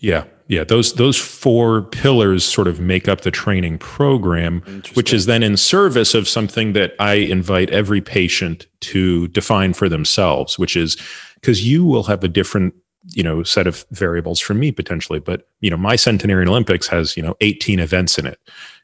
[0.00, 0.64] Yeah, yeah.
[0.64, 4.60] Those those four pillars sort of make up the training program,
[4.94, 9.88] which is then in service of something that I invite every patient to define for
[9.88, 10.96] themselves, which is
[11.34, 12.74] because you will have a different
[13.12, 17.16] you know set of variables from me potentially but you know my centenarian olympics has
[17.16, 18.40] you know 18 events in it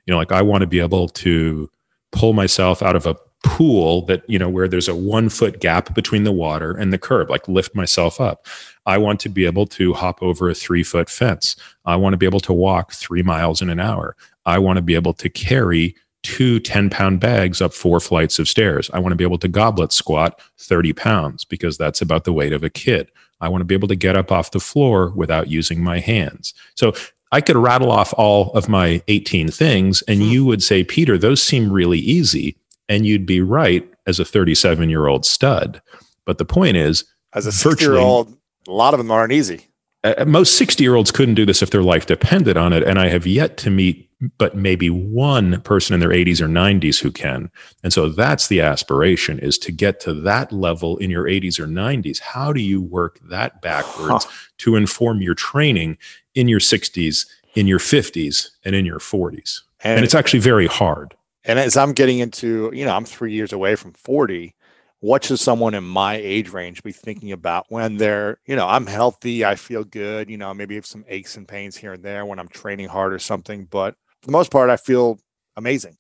[0.07, 1.69] you know like i want to be able to
[2.13, 5.95] pull myself out of a pool that you know where there's a one foot gap
[5.95, 8.47] between the water and the curb like lift myself up
[8.87, 11.57] i want to be able to hop over a three foot fence.
[11.85, 14.17] I want to be able to walk three miles in an hour.
[14.47, 18.49] I want to be able to carry two 10 pound bags up four flights of
[18.49, 18.91] stairs.
[18.93, 22.53] I want to be able to goblet squat 30 pounds because that's about the weight
[22.53, 23.11] of a kid.
[23.41, 26.55] I want to be able to get up off the floor without using my hands.
[26.77, 26.93] So
[27.33, 30.29] I could rattle off all of my 18 things, and hmm.
[30.29, 32.57] you would say, Peter, those seem really easy
[32.89, 35.81] and you'd be right as a 37 year old stud.
[36.25, 37.05] But the point is,
[37.35, 38.37] as a 60 year old,
[38.67, 39.69] a lot of them aren't easy.
[40.05, 42.83] Uh, most 60 year olds couldn't do this if their life depended on it.
[42.83, 44.09] And I have yet to meet
[44.39, 47.51] but maybe one person in their 80s or 90s who can.
[47.83, 51.67] And so that's the aspiration is to get to that level in your 80s or
[51.67, 52.21] 90s.
[52.21, 54.31] How do you work that backwards huh.
[54.59, 55.99] to inform your training
[56.35, 59.61] in your 60s, in your 50s, and in your 40s?
[59.83, 61.17] And, and it's actually very hard.
[61.45, 64.55] And as I'm getting into, you know, I'm three years away from 40.
[65.03, 68.87] What should someone in my age range be thinking about when they're, you know, I'm
[68.87, 72.25] healthy, I feel good, you know, maybe have some aches and pains here and there
[72.25, 75.19] when I'm training hard or something, but for the most part, I feel
[75.57, 75.97] amazing.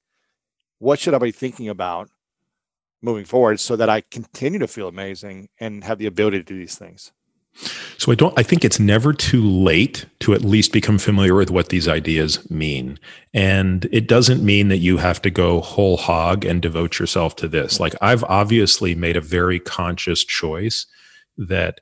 [0.79, 2.11] What should I be thinking about
[3.03, 6.57] moving forward so that I continue to feel amazing and have the ability to do
[6.57, 7.11] these things?
[7.99, 11.51] So I don't I think it's never too late to at least become familiar with
[11.51, 12.99] what these ideas mean.
[13.33, 17.49] And it doesn't mean that you have to go whole hog and devote yourself to
[17.49, 17.79] this.
[17.79, 20.87] Like I've obviously made a very conscious choice
[21.37, 21.81] that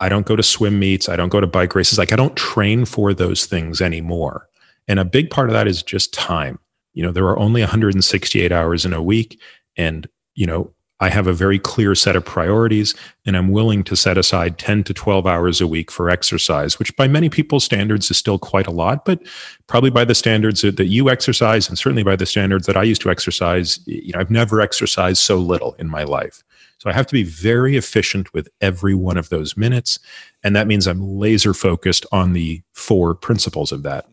[0.00, 2.36] I don't go to swim meets, I don't go to bike races, like I don't
[2.36, 4.48] train for those things anymore.
[4.88, 6.58] And a big part of that is just time.
[6.92, 9.40] You know, there are only 168 hours in a week
[9.76, 12.94] and you know, I have a very clear set of priorities
[13.26, 16.96] and I'm willing to set aside 10 to 12 hours a week for exercise, which
[16.96, 19.20] by many people's standards is still quite a lot, but
[19.66, 22.82] probably by the standards that, that you exercise and certainly by the standards that I
[22.82, 26.42] used to exercise, you know, I've never exercised so little in my life.
[26.78, 29.98] So I have to be very efficient with every one of those minutes.
[30.42, 34.06] And that means I'm laser focused on the four principles of that.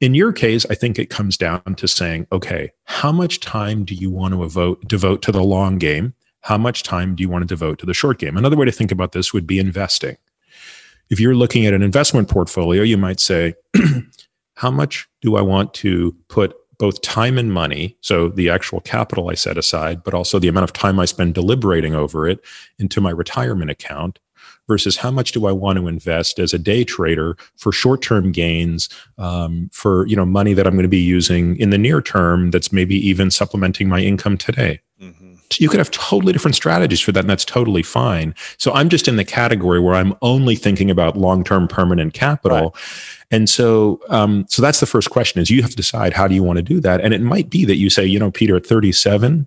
[0.00, 3.94] In your case, I think it comes down to saying, okay, how much time do
[3.94, 6.14] you want to devote, devote to the long game?
[6.42, 8.36] How much time do you want to devote to the short game?
[8.36, 10.16] Another way to think about this would be investing.
[11.10, 13.54] If you're looking at an investment portfolio, you might say,
[14.54, 19.28] how much do I want to put both time and money, so the actual capital
[19.28, 22.40] I set aside, but also the amount of time I spend deliberating over it
[22.78, 24.18] into my retirement account
[24.66, 28.88] versus how much do I want to invest as a day trader for short-term gains,
[29.18, 32.50] um, for you know money that I'm going to be using in the near term
[32.50, 34.80] that's maybe even supplementing my income today.
[35.02, 35.29] Mm-hmm.
[35.58, 38.34] You could have totally different strategies for that, and that's totally fine.
[38.58, 42.58] So I'm just in the category where I'm only thinking about long-term permanent capital.
[42.58, 42.72] Right.
[43.32, 46.34] And so, um, so that's the first question: is you have to decide how do
[46.34, 48.56] you want to do that, and it might be that you say, you know, Peter,
[48.56, 49.46] at 37,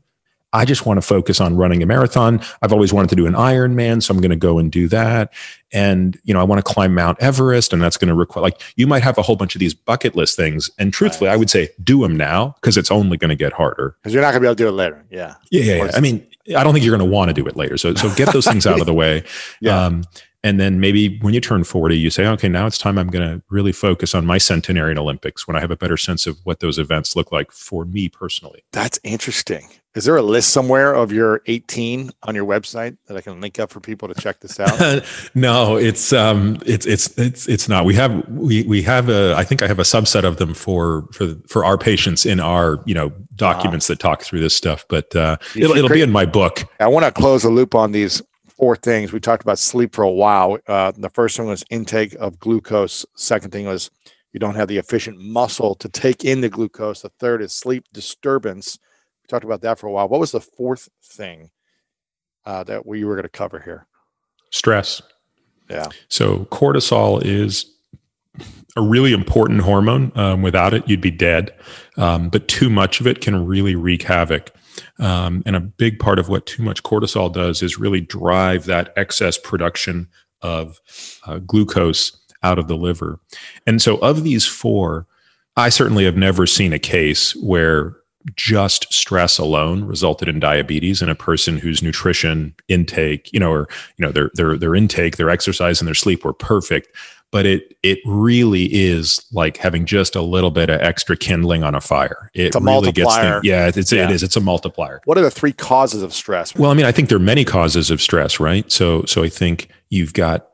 [0.54, 2.39] I just want to focus on running a marathon.
[2.62, 5.34] I've always wanted to do an Ironman, so I'm going to go and do that.
[5.72, 8.62] And you know, I want to climb Mount Everest, and that's going to require like
[8.76, 10.70] you might have a whole bunch of these bucket list things.
[10.78, 11.34] And truthfully, right.
[11.34, 13.95] I would say do them now because it's only going to get harder.
[14.01, 15.04] Because you're not going to be able to do it later.
[15.10, 15.36] Yeah.
[15.49, 15.84] Yeah, yeah.
[15.86, 15.91] yeah.
[15.95, 16.26] I mean,
[16.56, 17.78] I don't think you're going to want to do it later.
[17.78, 19.24] So, so get those things out of the way.
[19.60, 19.86] yeah.
[19.86, 20.04] Um,
[20.44, 23.28] and then maybe when you turn 40, you say, okay, now it's time I'm going
[23.28, 26.60] to really focus on my centenarian Olympics when I have a better sense of what
[26.60, 28.64] those events look like for me personally.
[28.74, 29.70] That's interesting.
[29.96, 33.60] Is there a list somewhere of your 18 on your website that I can link
[33.60, 35.06] up for people to check this out?
[35.36, 37.86] no, it's um, it's it's it's it's not.
[37.86, 39.36] We have we we have a.
[39.38, 42.82] I think I have a subset of them for for for our patients in our
[42.88, 44.84] you know documents that talk through this stuff.
[44.89, 46.66] But uh, it'll it'll be in my book.
[46.80, 48.20] I want to close the loop on these
[48.58, 49.12] four things.
[49.12, 50.58] We talked about sleep for a while.
[50.68, 53.06] Uh, the first one was intake of glucose.
[53.16, 53.91] Second thing was
[54.32, 57.01] you don't have the efficient muscle to take in the glucose.
[57.01, 58.80] The third is sleep disturbance
[59.24, 60.10] we talked about that for a while.
[60.10, 61.49] What was the fourth thing
[62.45, 63.88] uh, that we were going to cover here?
[64.51, 65.01] Stress.
[65.70, 65.88] Yeah.
[66.10, 67.66] So cortisol is
[68.76, 70.12] a really important hormone.
[70.16, 71.54] Um, without it, you'd be dead.
[71.95, 74.51] Um, but too much of it can really wreak havoc.
[75.00, 78.94] Um, and a big part of what too much cortisol does is really drive that
[78.96, 80.08] excess production
[80.41, 80.80] of
[81.26, 83.20] uh, glucose out of the liver.
[83.66, 85.08] And so, of these four,
[85.56, 87.96] I certainly have never seen a case where
[88.36, 93.68] just stress alone resulted in diabetes in a person whose nutrition intake, you know, or
[93.98, 96.96] you know, their their their intake, their exercise, and their sleep were perfect.
[97.34, 101.75] But it it really is like having just a little bit of extra kindling on
[101.75, 102.29] a fire.
[102.34, 103.41] It it's a really multiplier.
[103.41, 104.05] gets yeah, it's yeah.
[104.05, 104.23] it is.
[104.23, 105.01] It's a multiplier.
[105.05, 106.55] What are the three causes of stress?
[106.55, 108.71] Well, I mean, I think there are many causes of stress, right?
[108.71, 110.47] So so I think you've got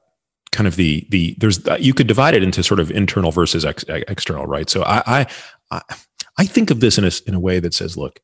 [0.51, 3.65] kind of the the there's uh, you could divide it into sort of internal versus
[3.65, 4.69] ex, external, right?
[4.69, 5.27] So I, I
[5.71, 5.82] I
[6.38, 8.21] I think of this in a, in a way that says, look,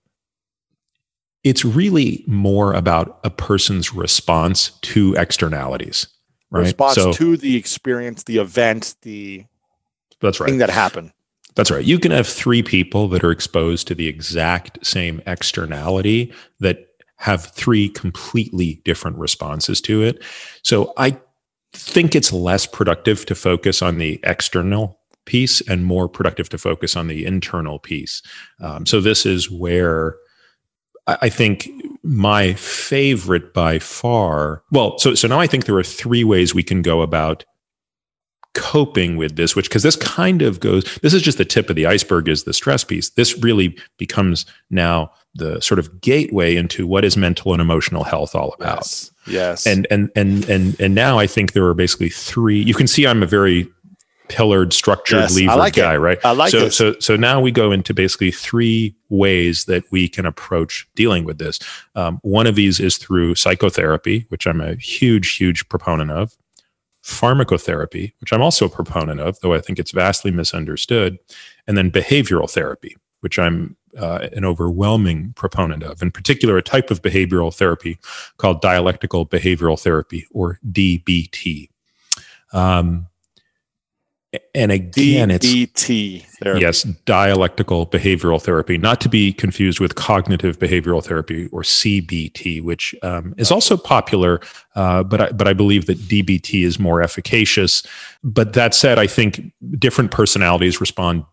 [1.43, 6.07] it's really more about a person's response to externalities,
[6.55, 6.65] right?
[6.65, 9.45] Response so, to the experience, the event, the
[10.21, 11.11] that's right thing that happened.
[11.55, 11.85] That's right.
[11.85, 16.87] You can have three people that are exposed to the exact same externality that
[17.17, 20.21] have three completely different responses to it.
[20.63, 21.17] So I
[21.71, 26.95] think it's less productive to focus on the external piece and more productive to focus
[26.95, 28.21] on the internal piece.
[28.61, 30.17] Um, so this is where
[31.07, 31.69] I think
[32.03, 34.63] my favorite by far.
[34.71, 37.45] Well, so so now I think there are three ways we can go about
[38.55, 41.75] coping with this which because this kind of goes this is just the tip of
[41.75, 46.87] the iceberg is the stress piece this really becomes now the sort of gateway into
[46.87, 49.67] what is mental and emotional health all about yes, yes.
[49.67, 53.05] and and and and and now i think there are basically three you can see
[53.05, 53.69] i'm a very
[54.27, 55.97] pillared structured yes, lever like guy it.
[55.97, 56.75] right i like so this.
[56.75, 61.37] so so now we go into basically three ways that we can approach dealing with
[61.37, 61.59] this
[61.95, 66.35] um, one of these is through psychotherapy which i'm a huge huge proponent of
[67.05, 71.19] pharmacotherapy, which I'm also a proponent of, though I think it's vastly misunderstood,
[71.67, 76.89] and then behavioral therapy, which I'm uh, an overwhelming proponent of, in particular, a type
[76.89, 77.99] of behavioral therapy
[78.37, 81.69] called dialectical behavioral therapy, or DBT.
[82.53, 83.07] Um,
[84.53, 86.61] and again, DBT it's therapy.
[86.61, 92.95] yes, dialectical behavioral therapy, not to be confused with cognitive behavioral therapy or CBT, which
[93.03, 94.39] um, is also popular,
[94.75, 97.83] uh, but I, but I believe that DBT is more efficacious.
[98.23, 101.25] But that said, I think different personalities respond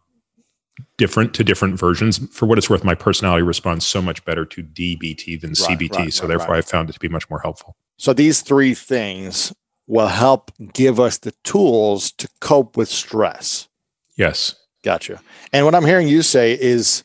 [0.98, 2.18] different to different versions.
[2.34, 5.96] For what it's worth, my personality responds so much better to DBT than right, CBT,
[5.96, 7.76] right, so right, therefore I found it to be much more helpful.
[7.98, 9.52] So these three things
[9.92, 13.68] will help give us the tools to cope with stress.
[14.16, 14.54] Yes.
[14.82, 15.20] Gotcha.
[15.52, 17.04] And what I'm hearing you say is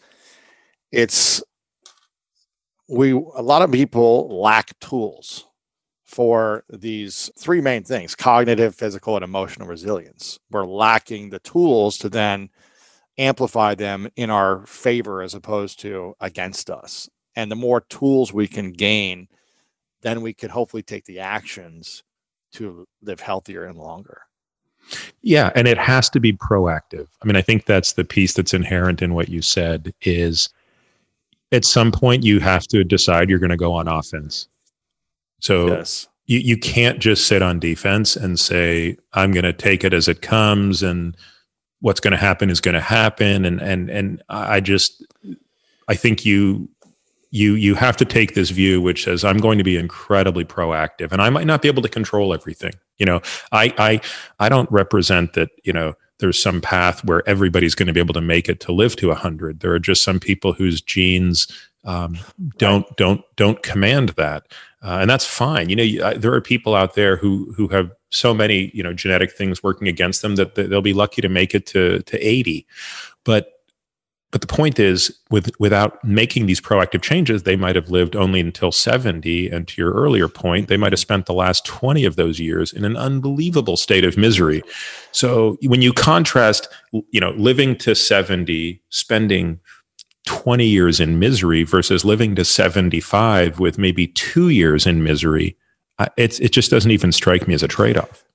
[0.93, 1.43] it's
[2.87, 5.45] we a lot of people lack tools
[6.05, 10.39] for these three main things cognitive, physical, and emotional resilience.
[10.49, 12.49] We're lacking the tools to then
[13.17, 17.09] amplify them in our favor as opposed to against us.
[17.35, 19.27] And the more tools we can gain,
[20.03, 22.03] then we could hopefully take the actions
[22.57, 24.21] to live healthier and longer.
[25.21, 27.07] Yeah, and it has to be proactive.
[27.21, 30.49] I mean, I think that's the piece that's inherent in what you said is
[31.51, 34.47] at some point you have to decide you're going to go on offense.
[35.39, 36.07] So yes.
[36.25, 40.07] you, you can't just sit on defense and say, I'm going to take it as
[40.07, 41.15] it comes and
[41.79, 43.45] what's going to happen is going to happen.
[43.45, 45.05] And, and, and I just,
[45.87, 46.69] I think you
[47.37, 51.11] you you have to take this view which says i'm going to be incredibly proactive
[51.11, 52.73] and i might not be able to control everything.
[52.97, 53.21] You know
[53.51, 54.01] i i
[54.39, 58.15] i don't represent that you know there's some path where everybody's going to be able
[58.15, 61.47] to make it to live to 100 there are just some people whose genes
[61.87, 62.17] um,
[62.57, 62.97] don't right.
[62.97, 64.53] don't don't command that.
[64.83, 65.69] Uh, and that's fine.
[65.69, 68.93] You know I, there are people out there who who have so many you know
[68.93, 72.65] genetic things working against them that they'll be lucky to make it to to 80
[73.25, 73.56] but
[74.31, 78.39] but the point is with without making these proactive changes they might have lived only
[78.39, 82.15] until 70 and to your earlier point they might have spent the last 20 of
[82.15, 84.61] those years in an unbelievable state of misery.
[85.11, 89.59] So when you contrast you know living to 70 spending
[90.25, 95.55] 20 years in misery versus living to 75 with maybe 2 years in misery
[96.17, 98.25] it's it just doesn't even strike me as a trade-off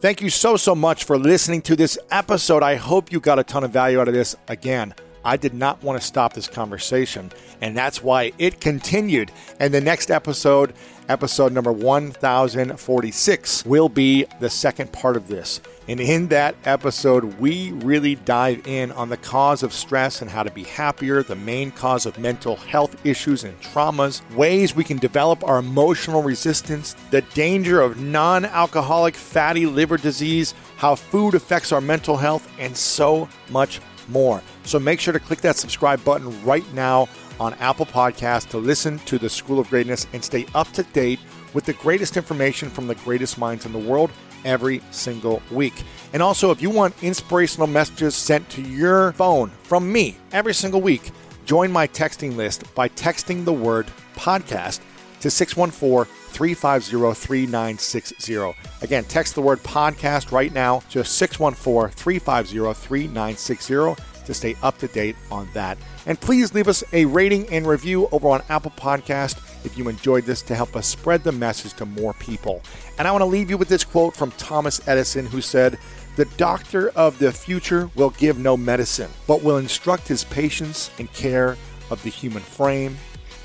[0.00, 2.62] Thank you so, so much for listening to this episode.
[2.62, 4.34] I hope you got a ton of value out of this.
[4.48, 4.94] Again,
[5.26, 7.30] I did not want to stop this conversation,
[7.60, 9.30] and that's why it continued.
[9.58, 10.72] And the next episode,
[11.10, 15.60] episode number 1046, will be the second part of this.
[15.90, 20.44] And in that episode, we really dive in on the cause of stress and how
[20.44, 24.98] to be happier, the main cause of mental health issues and traumas, ways we can
[24.98, 31.72] develop our emotional resistance, the danger of non alcoholic fatty liver disease, how food affects
[31.72, 34.40] our mental health, and so much more.
[34.62, 37.08] So make sure to click that subscribe button right now
[37.40, 41.18] on Apple Podcasts to listen to the School of Greatness and stay up to date
[41.52, 44.12] with the greatest information from the greatest minds in the world
[44.44, 45.82] every single week.
[46.12, 50.80] And also, if you want inspirational messages sent to your phone from me every single
[50.80, 51.10] week,
[51.44, 54.80] join my texting list by texting the word podcast
[55.20, 58.54] to 614 350 3960.
[58.82, 64.88] Again, text the word podcast right now to 614 350 3960 to stay up to
[64.88, 65.76] date on that.
[66.06, 70.24] And please leave us a rating and review over on Apple Podcast if you enjoyed
[70.24, 72.62] this to help us spread the message to more people.
[72.98, 75.78] And I want to leave you with this quote from Thomas Edison, who said,
[76.16, 81.08] The doctor of the future will give no medicine, but will instruct his patients in
[81.08, 81.56] care
[81.90, 82.96] of the human frame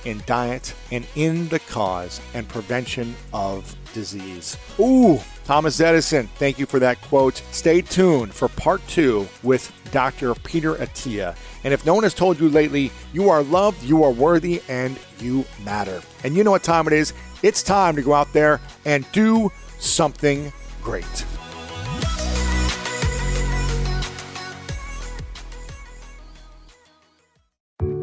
[0.05, 4.57] in diet and in the cause and prevention of disease.
[4.79, 7.41] Ooh, Thomas Edison, thank you for that quote.
[7.51, 10.33] Stay tuned for part two with Dr.
[10.35, 11.35] Peter Attia.
[11.63, 14.97] And if no one has told you lately, you are loved, you are worthy, and
[15.19, 16.01] you matter.
[16.23, 17.13] And you know what time it is?
[17.43, 20.51] It's time to go out there and do something
[20.81, 21.25] great.